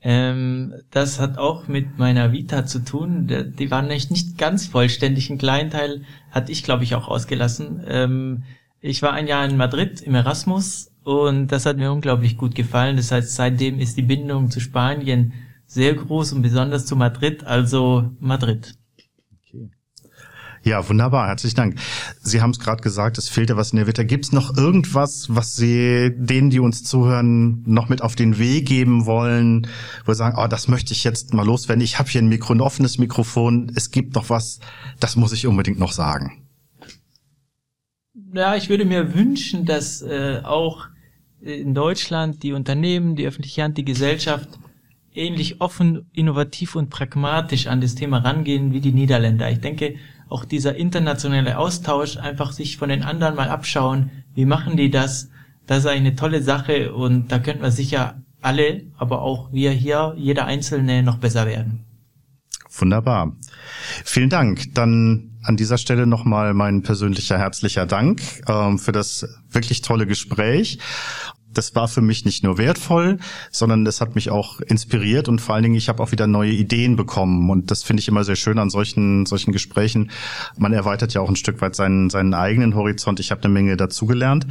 [0.00, 3.26] Ähm, das hat auch mit meiner Vita zu tun.
[3.58, 5.28] Die war nicht, nicht ganz vollständig.
[5.28, 7.82] Ein kleinen Teil hatte ich, glaube ich, auch ausgelassen.
[7.86, 8.44] Ähm,
[8.80, 12.96] ich war ein Jahr in Madrid im Erasmus und das hat mir unglaublich gut gefallen.
[12.96, 15.32] Das heißt, seitdem ist die Bindung zu Spanien
[15.66, 18.74] sehr groß und besonders zu Madrid, also Madrid.
[19.40, 19.70] Okay.
[20.62, 21.76] Ja, wunderbar, herzlichen Dank.
[22.20, 24.04] Sie haben es gerade gesagt, es fehlte was in der Witter.
[24.04, 28.66] Gibt es noch irgendwas, was Sie denen, die uns zuhören, noch mit auf den Weg
[28.66, 29.66] geben wollen,
[30.04, 31.82] wo Sie sagen, oh, das möchte ich jetzt mal loswerden.
[31.82, 33.72] Ich habe hier ein Mikro, ein offenes Mikrofon.
[33.74, 34.60] Es gibt noch was,
[35.00, 36.42] das muss ich unbedingt noch sagen.
[38.32, 40.88] Ja, ich würde mir wünschen, dass äh, auch
[41.40, 44.48] in Deutschland die Unternehmen, die öffentliche Hand, die Gesellschaft
[45.16, 49.50] ähnlich offen, innovativ und pragmatisch an das Thema rangehen wie die Niederländer.
[49.50, 49.96] Ich denke,
[50.28, 55.30] auch dieser internationale Austausch, einfach sich von den anderen mal abschauen, wie machen die das,
[55.66, 60.14] das ist eine tolle Sache und da könnten wir sicher alle, aber auch wir hier,
[60.16, 61.84] jeder Einzelne noch besser werden.
[62.70, 63.36] Wunderbar.
[64.04, 64.74] Vielen Dank.
[64.74, 70.78] Dann an dieser Stelle nochmal mein persönlicher herzlicher Dank ähm, für das wirklich tolle Gespräch
[71.56, 73.18] das war für mich nicht nur wertvoll,
[73.50, 76.52] sondern das hat mich auch inspiriert und vor allen Dingen, ich habe auch wieder neue
[76.52, 77.50] Ideen bekommen.
[77.50, 80.10] Und das finde ich immer sehr schön an solchen, solchen Gesprächen.
[80.56, 83.20] Man erweitert ja auch ein Stück weit seinen, seinen eigenen Horizont.
[83.20, 84.46] Ich habe eine Menge dazugelernt.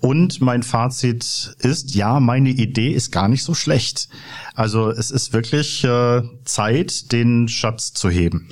[0.00, 4.08] Und mein Fazit ist, ja, meine Idee ist gar nicht so schlecht.
[4.54, 8.48] Also es ist wirklich äh, Zeit, den Schatz zu heben.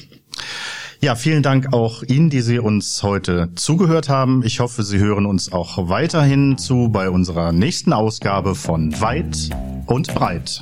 [1.01, 4.43] Ja, vielen Dank auch Ihnen, die Sie uns heute zugehört haben.
[4.45, 9.49] Ich hoffe, Sie hören uns auch weiterhin zu bei unserer nächsten Ausgabe von Weit
[9.87, 10.61] und Breit.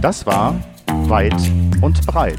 [0.00, 0.54] Das war
[1.08, 1.50] Weit
[1.80, 2.38] und Breit,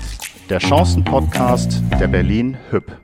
[0.49, 3.02] der Chancen-Podcast der Berlin Hüb.